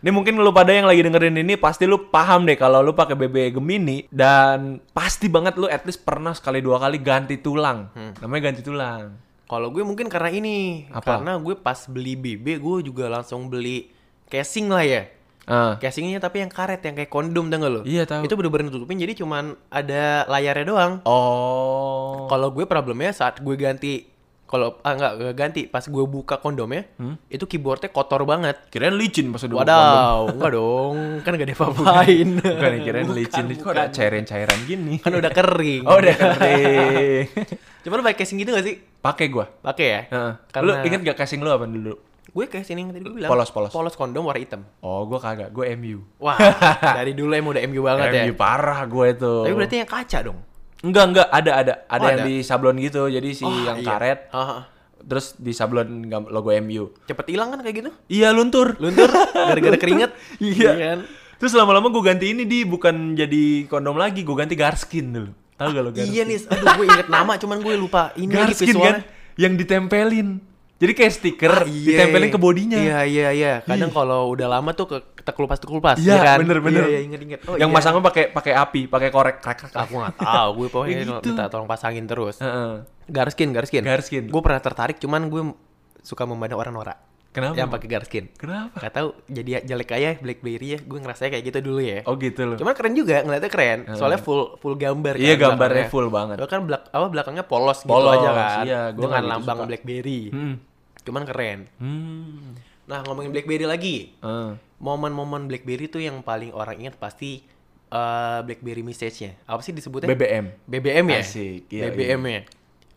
Ini 0.03 0.11
mungkin 0.11 0.35
lu 0.35 0.51
pada 0.51 0.75
yang 0.75 0.91
lagi 0.91 0.99
dengerin 0.99 1.47
ini 1.47 1.55
pasti 1.55 1.87
lu 1.87 2.11
paham 2.11 2.43
deh 2.43 2.59
kalau 2.59 2.83
lu 2.83 2.91
pakai 2.91 3.15
BB 3.15 3.55
Gemini 3.55 4.11
dan 4.11 4.83
pasti 4.91 5.31
banget 5.31 5.55
lu 5.55 5.71
at 5.71 5.87
least 5.87 6.03
pernah 6.03 6.35
sekali 6.35 6.59
dua 6.59 6.83
kali 6.83 6.99
ganti 6.99 7.39
tulang. 7.39 7.87
Namanya 8.19 8.51
ganti 8.51 8.67
tulang. 8.67 9.15
Kalau 9.47 9.71
gue 9.71 9.85
mungkin 9.87 10.11
karena 10.11 10.33
ini, 10.35 10.91
Apa? 10.91 11.23
karena 11.23 11.39
gue 11.39 11.55
pas 11.55 11.79
beli 11.87 12.19
BB 12.19 12.59
gue 12.59 12.77
juga 12.83 13.07
langsung 13.07 13.47
beli 13.47 13.95
casing 14.27 14.67
lah 14.75 14.83
ya. 14.83 15.03
Ah. 15.47 15.75
Casingnya 15.79 16.23
tapi 16.23 16.39
yang 16.43 16.51
karet 16.51 16.83
yang 16.87 16.95
kayak 16.95 17.11
kondom 17.11 17.51
tau 17.51 17.59
gak 17.59 17.71
lo? 17.71 17.81
Iya, 17.83 18.07
tahu. 18.07 18.23
Itu 18.27 18.39
bener-bener 18.39 18.71
tutupin 18.71 18.99
jadi 18.99 19.15
cuman 19.19 19.59
ada 19.71 20.27
layarnya 20.31 20.67
doang. 20.67 20.93
Oh. 21.03 22.31
Kalau 22.31 22.55
gue 22.55 22.63
problemnya 22.67 23.11
saat 23.11 23.43
gue 23.43 23.55
ganti 23.59 24.07
kalau 24.53 24.77
ah 24.79 24.93
enggak 24.93 25.13
enggak 25.17 25.35
ganti 25.35 25.61
pas 25.65 25.81
gue 25.81 26.05
buka 26.05 26.37
kondomnya 26.37 26.85
Hmm? 26.95 27.17
itu 27.27 27.41
keyboardnya 27.43 27.89
kotor 27.89 28.21
banget. 28.23 28.69
Kirain 28.69 28.93
licin 28.93 29.33
pas 29.33 29.41
udah. 29.41 29.57
Wadaw, 29.59 30.19
enggak 30.31 30.51
dong, 30.53 30.97
kan 31.25 31.33
gak 31.33 31.49
diapa-apain. 31.49 32.29
Bukan 32.53 32.73
kirain 32.85 33.09
licin, 33.09 33.45
Bukan, 33.49 33.65
kok 33.65 33.73
ada 33.73 33.89
cairan-cairan 33.89 34.59
gini. 34.63 34.95
Kan 34.99 35.17
udah 35.17 35.33
kering. 35.33 35.83
Oh, 35.83 35.97
udah 35.97 36.13
kering. 36.15 37.27
Coba 37.83 37.95
lu 37.97 38.03
pakai 38.05 38.19
casing 38.21 38.37
gitu 38.39 38.53
gak 38.53 38.63
sih? 38.63 38.77
Pakai 39.01 39.27
gua. 39.27 39.49
Pakai 39.49 39.87
ya? 39.89 40.01
Heeh. 40.07 40.33
Karena- 40.51 40.77
Lu 40.77 40.87
inget 40.87 41.01
gak 41.03 41.19
casing 41.19 41.41
lu 41.41 41.49
apa 41.49 41.65
dulu? 41.65 41.97
Gue 42.29 42.45
kayak 42.47 42.63
sini 42.63 42.81
yang 42.81 42.91
tadi 42.91 43.03
gue 43.03 43.13
bilang. 43.15 43.29
Polos, 43.29 43.51
polos. 43.51 43.69
Polos 43.69 43.93
kondom 43.93 44.23
warna 44.23 44.39
hitam. 44.39 44.63
Oh, 44.79 45.05
gue 45.05 45.17
kagak. 45.17 45.51
Gue 45.51 45.73
MU. 45.75 46.01
Wah, 46.19 46.39
dari 46.81 47.13
dulu 47.13 47.29
emang 47.31 47.53
udah 47.53 47.63
MU 47.67 47.81
banget 47.83 48.07
ya. 48.11 48.23
MU 48.23 48.35
parah 48.35 48.85
gue 48.85 49.07
itu. 49.11 49.35
Tapi 49.43 49.55
berarti 49.55 49.77
yang 49.79 49.91
kaca 49.91 50.19
dong. 50.23 50.39
Enggak, 50.83 51.05
enggak. 51.09 51.29
Ada, 51.29 51.51
ada. 51.57 51.73
Ada 51.87 51.99
Oh, 51.99 52.09
yang 52.09 52.21
ada? 52.21 52.27
di 52.27 52.35
sablon 52.43 52.77
gitu. 52.77 53.03
Jadi 53.07 53.29
si 53.33 53.43
Oh, 53.43 53.55
yang 53.55 53.79
iya. 53.79 53.87
karet. 53.87 54.21
Haha. 54.29 54.59
Terus 54.99 55.35
di 55.35 55.51
sablon 55.51 55.89
logo 56.29 56.51
MU. 56.53 56.95
Cepet 57.05 57.27
hilang 57.29 57.51
kan 57.51 57.59
kayak 57.61 57.77
gitu? 57.79 57.91
Iya, 58.09 58.31
luntur. 58.31 58.75
Luntur 58.77 59.11
gara-gara 59.49 59.75
keringet. 59.77 60.11
Iya. 60.39 60.71
kan? 60.75 60.99
Terus 61.39 61.53
lama-lama 61.53 61.87
gue 61.89 62.03
ganti 62.05 62.27
ini 62.29 62.43
di 62.45 62.63
bukan 62.63 63.15
jadi 63.15 63.67
kondom 63.67 63.99
lagi, 63.99 64.23
gue 64.23 64.31
ganti 64.33 64.55
Garskin 64.55 65.11
dulu. 65.11 65.31
Tahu 65.53 65.69
gak 65.69 65.83
lo 65.83 65.91
Garskin? 65.91 66.07
Iya 66.09 66.23
nih, 66.23 66.39
aduh 66.47 66.67
gue 66.73 66.87
inget 66.87 67.09
nama 67.09 67.33
cuman 67.35 67.59
gue 67.59 67.75
lupa. 67.75 68.15
Ini 68.15 68.31
Garskin 68.31 68.77
kan 68.77 69.03
yang 69.35 69.59
ditempelin. 69.59 70.39
Jadi 70.83 70.93
kayak 70.93 71.13
stiker 71.13 71.53
Ah, 71.53 71.63
iya. 71.63 71.87
ditempelin 72.03 72.29
ke 72.29 72.39
bodinya. 72.39 72.75
Iya 72.75 72.99
iya 73.07 73.29
iya. 73.31 73.53
Kadang 73.63 73.89
kalau 73.89 74.29
udah 74.29 74.51
lama 74.51 74.75
tuh 74.75 74.91
ke 74.91 74.99
kelupas 75.25 75.63
kelupas. 75.63 75.95
Iya, 75.97 76.19
kan? 76.19 76.39
bener, 76.43 76.59
bener. 76.59 76.83
Iya 76.83 76.91
iya 76.91 77.01
inget 77.01 77.21
inget. 77.23 77.41
Oh, 77.47 77.55
yang 77.55 77.71
iya. 77.71 77.77
masangnya 77.79 78.03
pakai 78.03 78.25
pakai 78.29 78.53
api, 78.53 78.81
pakai 78.87 79.09
korek, 79.09 79.39
krek 79.39 79.59
krek. 79.63 79.73
Aku 79.73 79.95
nggak 79.97 80.19
tahu. 80.19 80.49
Gue 80.57 80.69
pokoknya 80.69 80.95
Ya 80.99 81.07
gitu. 81.07 81.31
minta 81.31 81.47
tolong 81.47 81.71
pasangin 81.71 82.03
terus. 82.05 82.37
Heeh. 82.37 82.83
Garskin 83.07 83.55
Garskin. 83.55 83.81
Garskin. 83.81 84.25
Gue 84.27 84.43
pernah 84.43 84.59
tertarik 84.59 84.99
cuman 84.99 85.23
gue 85.25 85.55
suka 86.01 86.27
memandang 86.27 86.59
orang 86.59 86.75
norak. 86.75 86.99
Kenapa? 87.31 87.55
Yang 87.55 87.69
pakai 87.71 87.89
Garskin. 87.89 88.25
Kenapa? 88.35 88.77
Gak 88.77 88.93
tahu 88.93 89.09
jadi 89.25 89.65
jelek 89.65 89.91
aja 89.91 90.11
Blackberry 90.19 90.69
ya. 90.69 90.79
Gue 90.83 90.99
ngerasa 90.99 91.31
kayak 91.31 91.45
gitu 91.47 91.59
dulu 91.63 91.81
ya. 91.81 92.05
Oh 92.05 92.13
gitu 92.15 92.45
loh. 92.45 92.59
Cuman 92.59 92.75
keren 92.75 92.93
juga 92.93 93.23
ngeliatnya 93.23 93.49
keren. 93.49 93.79
Soalnya 93.95 94.19
full 94.19 94.59
full 94.59 94.75
gambar 94.75 95.17
Iya, 95.17 95.39
kan 95.39 95.55
gambarnya 95.55 95.87
belakangnya. 95.87 95.89
full 95.89 96.09
banget. 96.11 96.37
Bahkan 96.39 96.59
belak 96.61 96.83
apa 96.91 97.07
belakangnya 97.09 97.45
polos, 97.47 97.79
gitu 97.81 97.89
Polos, 97.89 98.19
aja 98.19 98.31
kan. 98.31 98.65
iya, 98.67 98.81
gua 98.91 99.01
dengan 99.01 99.23
gitu 99.23 99.33
lambang 99.33 99.59
suka. 99.59 99.69
BlackBerry. 99.71 100.23
Hmm. 100.29 100.55
Cuman 101.03 101.23
keren. 101.27 101.67
Hmm. 101.79 102.55
Nah, 102.87 103.03
ngomongin 103.07 103.31
BlackBerry 103.31 103.67
lagi. 103.67 104.15
Eh. 104.19 104.53
Momen-momen 104.83 105.47
BlackBerry 105.47 105.87
tuh 105.87 106.03
yang 106.03 106.21
paling 106.27 106.51
orang 106.51 106.79
ingat 106.83 106.99
pasti 106.99 107.43
eh, 107.91 108.39
BlackBerry 108.43 108.83
message-nya. 108.83 109.39
Apa 109.47 109.63
sih 109.63 109.75
disebutnya? 109.75 110.11
BBM. 110.11 110.51
BBM 110.67 111.07
ya? 111.13 111.23
Asik, 111.23 111.71
iya, 111.71 111.91
BBM-nya. 111.91 112.43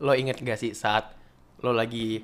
Lo 0.01 0.11
inget 0.17 0.41
gak 0.41 0.59
sih 0.59 0.73
saat 0.75 1.13
lo 1.63 1.71
lagi 1.71 2.21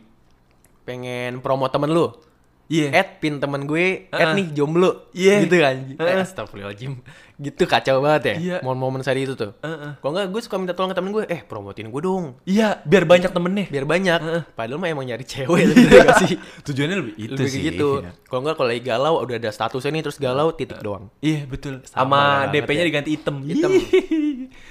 pengen 0.84 1.40
promo 1.40 1.70
temen 1.70 1.94
lo? 1.94 2.31
Iya. 2.72 2.88
Add 2.96 3.20
pin 3.20 3.36
temen 3.38 3.62
gue, 3.64 4.08
add 4.08 4.22
Heeh. 4.24 4.34
nih 4.34 4.48
jomblo. 4.54 5.12
Iya. 5.12 5.36
Gitu 5.44 5.56
kan. 5.58 5.76
Heeh. 5.92 6.24
Astagfirullahaladzim. 6.24 6.94
Gitu 7.36 7.64
kacau 7.66 8.00
banget 8.00 8.22
ya. 8.24 8.36
Iya. 8.38 8.58
Momen-momen 8.62 9.02
saat 9.02 9.18
itu 9.18 9.34
tuh. 9.34 9.52
Heeh. 9.60 9.98
Kalau 9.98 10.12
enggak 10.14 10.28
gue 10.30 10.42
suka 10.42 10.56
minta 10.56 10.72
tolong 10.72 10.90
ke 10.90 10.96
temen 10.96 11.12
gue, 11.12 11.24
eh 11.28 11.42
promotin 11.42 11.90
gue 11.90 12.00
dong. 12.00 12.40
Iya, 12.44 12.80
biar 12.82 13.04
banyak 13.04 13.28
temennya. 13.28 13.66
Biar 13.68 13.84
banyak. 13.84 14.20
Padahal 14.52 14.78
mah 14.78 14.88
emang 14.88 15.04
nyari 15.04 15.26
cewek 15.26 15.52
Iya. 15.58 15.68
gitu 15.68 15.96
gak 16.00 16.16
sih? 16.22 16.34
Tujuannya 16.70 16.96
lebih 16.96 17.14
itu 17.20 17.34
Lebih 17.36 17.50
sih. 17.50 17.62
gitu. 17.68 17.90
Iya. 18.00 18.12
Kalau 18.24 18.40
enggak 18.40 18.56
kalau 18.56 18.70
lagi 18.70 18.82
galau 18.82 19.14
udah 19.20 19.36
ada 19.36 19.50
statusnya 19.50 19.92
nih 19.92 20.02
terus 20.02 20.18
galau 20.18 20.48
titik 20.52 20.80
doang. 20.80 21.12
Iya 21.20 21.44
betul. 21.44 21.84
Sama 21.84 22.48
DP-nya 22.48 22.84
ya. 22.84 22.88
diganti 22.88 23.10
hitam. 23.12 23.36
Hitam. 23.42 23.72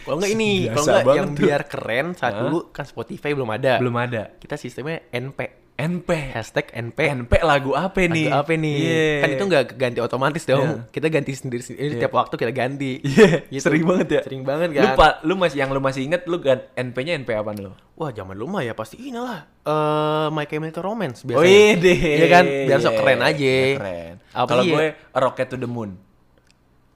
Kalau 0.01 0.17
enggak 0.17 0.33
ini, 0.33 0.51
kalau 0.67 0.85
enggak 0.87 1.03
banget 1.03 1.19
yang 1.19 1.29
tuh. 1.29 1.41
biar 1.41 1.61
keren 1.65 2.07
saat 2.15 2.33
Hah? 2.33 2.41
dulu 2.43 2.59
kan 2.71 2.85
Spotify 2.85 3.31
belum 3.33 3.51
ada. 3.51 3.77
Belum 3.77 3.93
ada. 3.95 4.23
Kita 4.35 4.57
sistemnya 4.57 5.05
NP. 5.11 5.60
NP. 5.81 6.09
Hashtag 6.31 6.69
NP. 6.71 6.99
NP 7.25 7.33
lagu 7.41 7.73
apa 7.73 7.97
nih? 7.97 8.29
Lagu 8.29 8.45
apa 8.45 8.53
nih? 8.53 8.77
Iya. 8.77 9.09
Kan 9.25 9.29
itu 9.33 9.45
nggak 9.49 9.65
ganti 9.75 9.99
otomatis 9.99 10.45
dong. 10.45 10.69
Iya. 10.85 10.93
Kita 10.93 11.07
ganti 11.09 11.33
sendiri 11.33 11.63
sendiri 11.65 11.97
Iya. 11.97 12.01
tiap 12.05 12.13
waktu 12.13 12.35
kita 12.37 12.53
ganti. 12.53 12.93
Iya, 13.01 13.49
Gitu. 13.49 13.65
sering 13.65 13.85
banget 13.89 14.09
ya. 14.13 14.21
Sering 14.23 14.43
banget 14.45 14.69
Lu 14.71 14.85
kan. 14.85 14.97
pa, 14.97 15.09
lu 15.25 15.35
masih 15.35 15.59
yang 15.59 15.71
lu 15.73 15.81
masih 15.81 16.05
inget 16.05 16.23
lu 16.29 16.37
NP-nya 16.77 17.17
NP 17.17 17.31
apa 17.33 17.51
lu? 17.57 17.73
Wah, 17.97 18.13
zaman 18.13 18.37
lu 18.37 18.45
mah 18.45 18.61
ya 18.61 18.73
pasti 18.73 18.97
inilah 18.97 19.45
eh 19.61 20.29
My 20.29 20.45
Chemical 20.45 20.81
Romance 20.81 21.25
Oh 21.25 21.29
biasanya. 21.29 21.49
iya 21.49 21.69
deh. 21.77 21.99
Iya 22.01 22.27
kan? 22.29 22.45
Biar 22.45 22.79
sok 22.81 22.95
keren 22.97 23.21
aja. 23.21 23.37
Biar 23.41 23.77
Keren. 23.81 24.15
Kalau 24.33 24.63
iya? 24.63 24.73
gue 24.73 24.87
Rocket 25.17 25.47
to 25.49 25.57
the 25.57 25.69
Moon. 25.69 25.91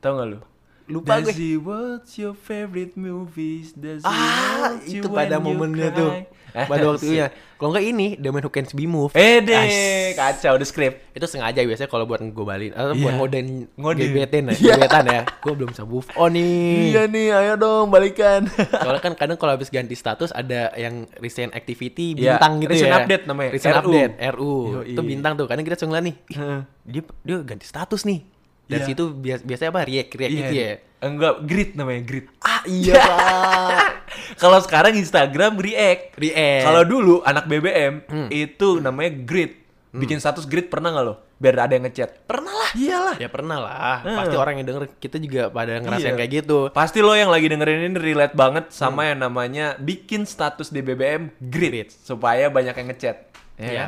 Tahu 0.01 0.13
gak 0.15 0.29
lu? 0.29 0.39
Lupa 0.85 1.17
Does 1.17 1.33
gue. 1.33 1.57
watch 1.57 2.19
your 2.19 2.33
favorite 2.33 2.93
movies? 2.95 3.73
Does 3.73 4.05
Ah, 4.05 4.77
itu 4.81 5.09
pada 5.09 5.37
momennya 5.39 5.89
cry? 5.89 5.97
tuh. 5.97 6.11
Eh, 6.55 6.67
Pada 6.67 6.87
waktunya. 6.87 7.27
Kalau 7.57 7.73
nggak 7.73 7.83
ini, 7.85 8.09
The 8.15 8.31
Man 8.31 8.39
Who 8.39 8.53
Can't 8.53 8.71
Be 8.71 8.85
Moved. 8.85 9.17
Eh 9.17 9.43
deh, 9.43 9.67
kacau 10.15 10.55
the 10.55 10.63
script. 10.63 11.11
Itu 11.11 11.25
sengaja 11.25 11.59
biasanya 11.59 11.89
kalau 11.89 12.05
buat 12.05 12.21
ngegobalin 12.21 12.71
atau 12.71 12.95
Iya. 12.95 13.01
buat 13.01 13.15
ngodain 13.17 13.49
Ngodain. 13.75 14.07
gebetan 14.07 14.43
ya, 14.45 14.55
Iya. 14.55 14.75
gebetan 14.77 15.05
ya. 15.09 15.21
Gue 15.41 15.53
belum 15.53 15.69
bisa 15.69 15.83
move 15.83 16.07
on 16.15 16.31
nih. 16.31 16.93
Iya 16.93 17.03
nih, 17.09 17.27
ayo 17.33 17.55
dong 17.57 17.91
balikan. 17.91 18.47
Soalnya 18.47 19.03
kan 19.03 19.15
kadang 19.17 19.35
kalau 19.35 19.51
habis 19.51 19.67
ganti 19.67 19.95
status 19.95 20.31
ada 20.31 20.71
yang 20.77 21.11
recent 21.19 21.51
activity 21.51 22.15
Iya, 22.15 22.37
bintang 22.37 22.53
gitu 22.61 22.71
recent 22.71 22.93
ya. 22.93 22.99
update 23.03 23.25
namanya, 23.25 23.51
Recent 23.51 23.75
RU. 23.75 23.81
update, 23.81 24.13
RU. 24.31 24.55
Yoi. 24.79 24.87
Itu 24.93 25.01
bintang 25.03 25.33
tuh. 25.35 25.47
Kadang 25.49 25.65
kita 25.65 25.81
ngeliat 25.81 26.05
nih, 26.05 26.17
ih, 26.29 26.39
dia 26.85 27.03
dia 27.25 27.37
ganti 27.41 27.65
status 27.65 28.05
nih. 28.05 28.21
Dari 28.65 28.81
Iya. 28.81 28.89
situ 28.89 29.05
bias, 29.13 29.41
biasanya 29.41 29.71
apa? 29.71 29.83
React, 29.83 30.11
react 30.15 30.33
Iya, 30.33 30.41
gitu 30.41 30.55
ya. 30.55 30.73
Enggak, 31.01 31.35
grid 31.45 31.71
namanya, 31.75 32.01
grid. 32.03 32.27
Ah 32.41 32.65
iya 32.65 32.97
Pak. 32.97 33.89
Kalau 34.43 34.59
sekarang 34.59 34.93
Instagram 34.95 35.53
react. 35.57 36.17
react. 36.17 36.65
Kalau 36.65 36.83
dulu 36.83 37.21
anak 37.23 37.45
BBM 37.45 37.95
Hmm. 38.05 38.29
itu 38.31 38.79
namanya 38.79 39.13
grid. 39.19 39.61
Bikin 39.93 40.19
status 40.19 40.43
grid 40.45 40.67
pernah 40.67 40.91
nggak 40.91 41.05
lo? 41.05 41.15
Biar 41.37 41.55
ada 41.61 41.71
yang 41.71 41.85
ngechat. 41.85 42.25
pernah 42.25 42.51
lah. 42.51 42.71
Iyalah. 42.75 43.15
Ya 43.15 43.29
pernah 43.29 43.59
lah. 43.59 43.97
Hmm. 44.01 44.17
Pasti 44.17 44.35
orang 44.35 44.55
yang 44.57 44.67
denger 44.67 44.85
kita 44.97 45.17
juga 45.19 45.43
pada 45.49 45.79
ngerasain 45.79 46.09
Iya. 46.09 46.19
kayak 46.19 46.33
gitu. 46.35 46.59
Pasti 46.73 46.99
lo 46.99 47.13
yang 47.13 47.29
lagi 47.29 47.47
dengerin 47.47 47.87
ini 47.87 48.01
relate 48.01 48.35
banget 48.35 48.73
sama 48.73 49.05
Hmm. 49.05 49.09
yang 49.13 49.19
namanya 49.23 49.67
bikin 49.77 50.25
status 50.25 50.69
di 50.69 50.81
BBM 50.81 51.31
grid 51.39 51.93
supaya 51.93 52.49
banyak 52.49 52.75
yang 52.75 52.89
ngechat. 52.91 53.17
Ya. 53.55 53.69
Iya. 53.69 53.87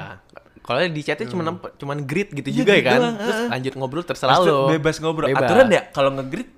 Kalau 0.67 0.79
di 0.83 1.01
chatnya 1.01 1.27
cuma 1.27 1.43
cuman 1.73 1.99
grid 2.03 2.29
gitu 2.33 2.49
Iya, 2.49 2.59
juga 2.59 2.73
ya 2.73 2.77
grid 2.77 2.87
kan. 2.89 2.99
doang, 2.99 3.17
Terus 3.17 3.37
heeh. 3.37 3.49
lanjut 3.49 3.73
ngobrol 3.75 4.03
terserah 4.03 4.37
Terus 4.37 4.49
lo. 4.49 4.59
bebas 4.69 4.97
ngobrol. 4.99 5.27
Bebas. 5.29 5.47
Aturan 5.47 5.67
ya 5.69 5.83
kalau 5.89 6.11
ngegrid 6.13 6.49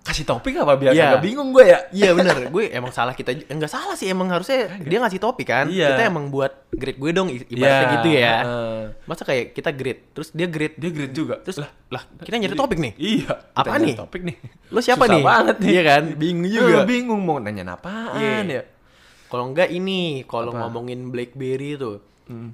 kasih 0.00 0.24
topik 0.24 0.56
apa 0.56 0.74
biar 0.74 0.96
Iya. 0.96 1.12
kagak 1.12 1.22
bingung 1.22 1.52
gue 1.52 1.60
ya. 1.60 1.78
Iya 1.90 2.10
bener, 2.14 2.48
gue 2.48 2.64
emang 2.70 2.88
salah 2.88 3.12
kita 3.12 3.36
enggak 3.46 3.68
salah 3.68 3.92
sih 3.92 4.08
emang 4.08 4.32
harusnya 4.32 4.64
dia 4.80 4.96
ngasih 4.96 5.20
topik 5.20 5.44
kan. 5.44 5.68
Iya. 5.68 5.92
Kita 5.92 6.02
emang 6.08 6.32
buat 6.32 6.70
grade 6.70 6.96
gue 6.96 7.10
dong 7.12 7.28
i- 7.28 7.44
ibaratnya 7.44 7.76
Iya, 7.82 7.92
gitu 7.92 8.08
ya. 8.10 8.34
heeh. 8.40 8.80
Masa 9.04 9.22
kayak 9.22 9.52
kita 9.52 9.70
grade, 9.70 10.00
terus 10.10 10.32
dia 10.32 10.46
grade. 10.46 10.72
Dia 10.74 10.88
grid 10.88 11.12
juga. 11.12 11.36
Terus 11.38 11.60
lah, 11.60 11.68
kita 12.18 12.38
nyari 12.38 12.56
topik 12.56 12.78
nih. 12.80 12.92
Iya. 12.96 13.32
Apa 13.52 13.76
nih? 13.76 13.94
Topik 13.94 14.22
nih. 14.24 14.36
Lu 14.68 14.80
siapa 14.80 15.04
Susah 15.04 15.14
nih? 15.14 15.24
banget 15.26 15.56
nih. 15.58 15.68
Iya 15.68 15.82
kan? 15.84 16.02
Bingung 16.16 16.48
juga. 16.48 16.78
bingung 16.86 17.20
mau 17.20 17.36
nanya 17.36 17.64
apaan 17.70 18.16
ya. 18.16 18.40
Iya. 18.48 18.62
Kalau 19.28 19.44
enggak 19.46 19.68
ini, 19.68 20.24
kalau 20.24 20.56
ngomongin 20.56 21.12
BlackBerry 21.12 21.76
tuh. 21.76 22.00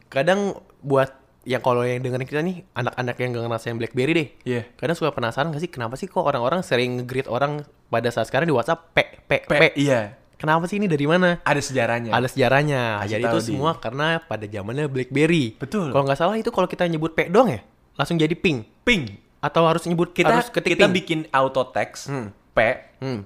Kadang 0.08 0.54
buat 0.80 1.10
yang 1.44 1.60
kalau 1.60 1.84
yang 1.84 2.00
dengerin 2.00 2.24
kita 2.24 2.40
nih 2.40 2.64
anak-anak 2.72 3.16
yang 3.20 3.36
gak 3.36 3.44
ngerasain 3.44 3.76
BlackBerry 3.76 4.12
deh. 4.16 4.28
Iya. 4.48 4.62
Kadang 4.80 4.96
suka 4.96 5.12
penasaran 5.12 5.52
gak 5.52 5.60
sih 5.60 5.68
kenapa 5.68 5.94
sih 5.94 6.08
kok 6.08 6.24
orang-orang 6.24 6.64
sering 6.64 6.98
nge-greet 6.98 7.28
orang 7.28 7.60
pada 7.92 8.08
saat 8.08 8.32
sekarang 8.32 8.48
di 8.48 8.54
WhatsApp 8.56 8.96
P 8.96 8.98
P 9.28 9.30
P. 9.44 9.52
P, 9.52 9.62
iya. 9.76 10.16
Kenapa 10.34 10.64
sih 10.66 10.76
ini 10.76 10.88
dari 10.88 11.04
mana? 11.04 11.40
Ada 11.44 11.60
sejarahnya. 11.62 12.10
Ada 12.12 12.28
sejarahnya. 12.28 12.80
Kasih 13.00 13.10
jadi 13.12 13.24
itu 13.28 13.38
Di. 13.38 13.46
semua 13.52 13.70
karena 13.76 14.18
pada 14.20 14.44
zamannya 14.44 14.88
BlackBerry. 14.88 15.56
Betul. 15.56 15.92
Kalau 15.92 16.04
nggak 16.04 16.18
salah 16.18 16.36
itu 16.36 16.48
kalau 16.48 16.64
kita 16.66 16.84
nyebut 16.84 17.12
P 17.12 17.28
doang 17.28 17.52
ya, 17.52 17.60
langsung 17.94 18.16
jadi 18.16 18.32
ping. 18.34 18.64
ping. 18.82 19.20
Atau 19.44 19.68
harus 19.68 19.84
nyebut 19.84 20.16
Kita 20.16 20.40
harus 20.40 20.48
ketik 20.48 20.80
kita 20.80 20.88
ping. 20.88 20.96
bikin 20.96 21.20
auto 21.28 21.68
text 21.68 22.08
Hmm. 22.08 22.32
P 22.56 22.58
Hmm. 23.04 23.20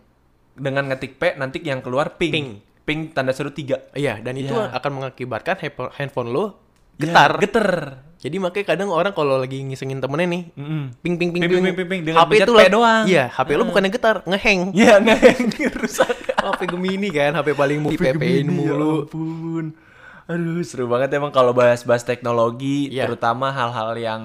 dengan 0.55 0.91
ngetik 0.91 1.23
P 1.23 1.39
nanti 1.39 1.63
yang 1.63 1.79
keluar 1.83 2.19
ping. 2.19 2.35
Ping. 2.35 2.49
Ping 2.89 3.13
tanda 3.13 3.31
seru 3.31 3.51
tiga. 3.51 3.85
Iya, 3.93 4.17
dan 4.19 4.33
itu 4.35 4.51
Iya. 4.51 4.73
akan 4.73 4.91
mengakibatkan 4.95 5.61
handphone 5.93 6.33
lo 6.33 6.45
Ya, 6.97 7.05
getar. 7.05 7.31
geter. 7.37 7.69
Jadi 8.19 8.37
makanya 8.37 8.67
kadang 8.67 8.89
orang 8.89 9.13
kalau 9.13 9.39
lagi 9.39 9.63
ngisengin 9.63 10.01
temennya 10.01 10.27
nih, 10.27 10.43
Mm-mm. 10.51 10.83
ping 10.99 11.15
ping 11.15 11.31
ping 11.31 11.39
Ping, 11.39 11.53
ping, 11.53 11.63
ping, 11.63 11.77
ping, 11.77 11.87
ping. 11.87 12.01
Dengan 12.03 12.19
HP 12.19 12.33
itu 12.41 12.51
lo- 12.51 12.67
doang. 12.73 13.05
Iya, 13.07 13.25
HP 13.31 13.49
lo 13.53 13.63
bukannya 13.65 13.91
getar, 13.91 14.17
ngeheng. 14.25 14.61
Iya 14.75 14.99
nggak 14.99 15.19
rusak. 15.79 16.17
HP 16.35 16.61
Gemini 16.67 17.09
kan, 17.09 17.31
HP 17.33 17.53
paling 17.53 17.79
mau 17.79 17.93
dipepein 17.93 18.43
Gemini, 18.43 18.65
ya 18.65 18.75
mulu. 18.75 19.05
ampun. 19.05 19.65
Aduh, 20.27 20.61
seru 20.61 20.85
banget 20.87 21.15
emang 21.15 21.31
kalau 21.31 21.53
bahas-bahas 21.53 22.03
teknologi, 22.03 22.91
Iya. 22.91 23.07
terutama 23.07 23.49
hal-hal 23.49 23.95
yang 23.95 24.23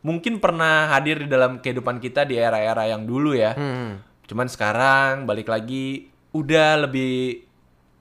mungkin 0.00 0.38
pernah 0.38 0.88
hadir 0.88 1.20
di 1.20 1.28
dalam 1.28 1.58
kehidupan 1.58 1.98
kita 1.98 2.22
di 2.22 2.34
era-era 2.34 2.86
yang 2.86 3.02
dulu 3.02 3.30
ya. 3.30 3.52
Hmm, 3.52 4.00
Cuman 4.24 4.46
sekarang 4.46 5.22
balik 5.22 5.46
lagi 5.46 6.08
udah 6.32 6.82
lebih 6.82 7.45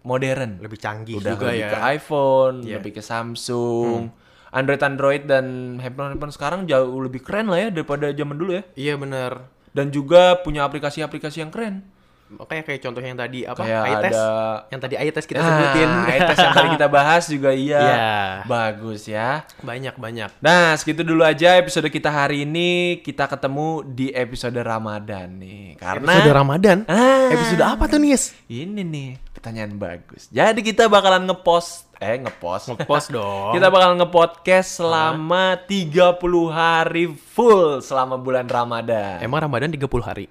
modern. 0.05 0.61
lebih 0.61 0.77
canggih 0.77 1.17
udah 1.17 1.33
juga 1.33 1.49
lebih 1.49 1.61
ya. 1.65 1.69
ke 1.73 1.77
iPhone, 1.97 2.55
Iya. 2.61 2.73
lebih 2.77 2.91
ke 2.93 3.01
Samsung. 3.01 4.13
Android 4.55 4.79
Android 4.79 5.23
dan 5.27 5.45
handphone-handphone 5.81 6.31
sekarang 6.31 6.59
jauh 6.63 7.03
lebih 7.03 7.19
keren 7.19 7.51
lah 7.51 7.59
ya 7.59 7.67
daripada 7.67 8.07
zaman 8.13 8.37
dulu 8.37 8.55
ya. 8.55 8.63
Iya 8.77 8.95
bener. 8.95 9.51
Dan 9.75 9.91
juga 9.91 10.39
punya 10.39 10.63
aplikasi-aplikasi 10.63 11.43
yang 11.43 11.51
keren. 11.51 11.83
Makanya 12.25 12.65
kayak 12.65 12.81
contoh 12.81 13.01
yang 13.05 13.13
tadi 13.13 13.45
apa? 13.45 13.61
Kayak 13.61 13.83
eye 13.85 13.95
test. 14.01 14.17
ada 14.17 14.25
Yang 14.73 14.81
tadi 14.81 14.95
eye 14.97 15.11
test 15.13 15.27
kita 15.29 15.39
Nah, 15.39 15.47
sebutin. 15.47 15.89
eye 16.09 16.21
test 16.25 16.39
yang 16.41 16.55
tadi 16.57 16.69
kita 16.73 16.87
bahas 16.89 17.23
juga 17.29 17.49
iya. 17.53 17.79
Iya. 17.79 18.13
Bagus 18.49 19.01
ya. 19.05 19.29
banyak 19.61 19.93
banyak. 19.93 20.29
Nah, 20.41 20.73
segitu 20.73 21.05
dulu 21.05 21.21
aja 21.21 21.53
episode 21.61 21.85
kita 21.93 22.09
hari 22.09 22.49
ini. 22.49 22.97
Kita 23.05 23.29
ketemu 23.29 23.85
di 23.85 24.09
episode 24.09 24.57
Ramadan 24.57 25.37
nih. 25.37 25.77
Karena 25.77 26.17
Episode 26.17 26.33
Ramadan. 26.33 26.77
Ah. 26.89 27.29
Episode 27.29 27.61
apa 27.61 27.85
tuh 27.85 28.01
Nis? 28.01 28.33
Ini 28.49 28.81
nih, 28.81 29.21
pertanyaan 29.29 29.77
bagus. 29.77 30.25
Jadi 30.33 30.65
kita 30.65 30.89
bakalan 30.89 31.29
ngepost 31.29 31.85
eh 31.95 32.19
ngepost. 32.19 32.73
Ngepost 32.75 33.07
dong. 33.07 33.51
Kita 33.55 33.71
bakal 33.71 33.95
ngepodcast 33.95 34.83
selama 34.83 35.55
30 35.63 36.19
hari 36.51 37.07
full 37.07 37.79
selama 37.79 38.19
bulan 38.19 38.49
Ramadan. 38.49 39.23
Emang 39.23 39.39
Ramadan 39.47 39.71
30 39.71 39.79
hari? 40.03 40.25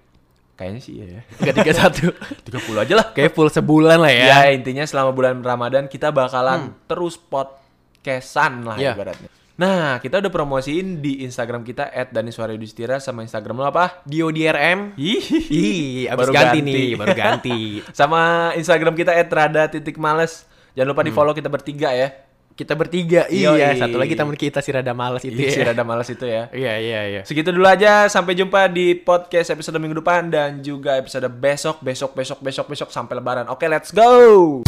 Kayaknya 0.55 0.81
sih 0.81 0.93
iya 0.95 1.07
ya. 1.09 1.21
Enggak 1.51 1.83
31. 1.91 2.15
30 2.47 2.83
aja 2.87 2.95
lah. 2.95 3.07
Kayak 3.11 3.33
full 3.35 3.51
sebulan 3.51 3.99
lah 3.99 4.13
ya. 4.13 4.27
Ya, 4.31 4.41
intinya 4.55 4.87
selama 4.87 5.11
bulan 5.11 5.43
Ramadan 5.43 5.91
kita 5.91 6.15
bakalan 6.15 6.79
terus 6.87 7.19
podcastan 7.19 8.63
lah 8.63 8.79
Ya. 8.79 8.95
ibaratnya. 8.95 9.29
Nah, 9.55 10.03
kita 10.03 10.19
udah 10.19 10.31
promosiin 10.31 10.99
di 10.99 11.23
Instagram 11.23 11.63
kita 11.63 11.87
@daniswaryudistira 12.11 12.99
sama 12.99 13.23
Instagram 13.23 13.63
lo 13.63 13.71
apa? 13.71 14.03
Dio 14.03 14.27
DRM. 14.31 14.99
Ih, 14.99 15.23
Ih, 15.47 16.11
abis 16.11 16.27
ganti, 16.31 16.59
nih, 16.59 16.99
baru 16.99 17.15
ganti. 17.15 17.79
sama 17.99 18.51
Instagram 18.59 18.99
kita 18.99 19.15
@rada 19.15 19.71
titik 19.71 19.95
males. 19.95 20.43
Jangan 20.75 20.91
lupa 20.91 21.07
di 21.07 21.15
follow 21.15 21.31
kita 21.31 21.47
bertiga 21.47 21.95
ya. 21.95 22.11
Kita 22.55 22.79
bertiga. 22.79 23.27
Yoi. 23.27 23.59
Iya, 23.59 23.75
satu 23.75 23.99
lagi 23.99 24.15
teman 24.15 24.39
kita 24.39 24.63
si 24.63 24.71
Rada 24.71 24.95
Males 24.95 25.27
itu 25.27 25.35
Ih, 25.35 25.51
si 25.51 25.59
ya. 25.59 25.75
rada 25.75 25.83
males 25.83 26.07
itu 26.07 26.23
ya. 26.23 26.47
Iya, 26.55 26.79
iya, 26.79 27.01
iya. 27.11 27.21
Segitu 27.27 27.51
dulu 27.51 27.67
aja. 27.67 28.07
Sampai 28.07 28.39
jumpa 28.39 28.71
di 28.71 28.95
podcast 28.95 29.51
episode 29.51 29.83
minggu 29.83 29.99
depan 29.99 30.31
dan 30.31 30.63
juga 30.63 30.95
episode 30.95 31.27
besok, 31.35 31.83
besok, 31.83 32.15
besok, 32.15 32.39
besok, 32.39 32.67
besok 32.71 32.89
sampai 32.95 33.19
lebaran. 33.19 33.51
Oke, 33.51 33.67
let's 33.67 33.91
go. 33.91 34.63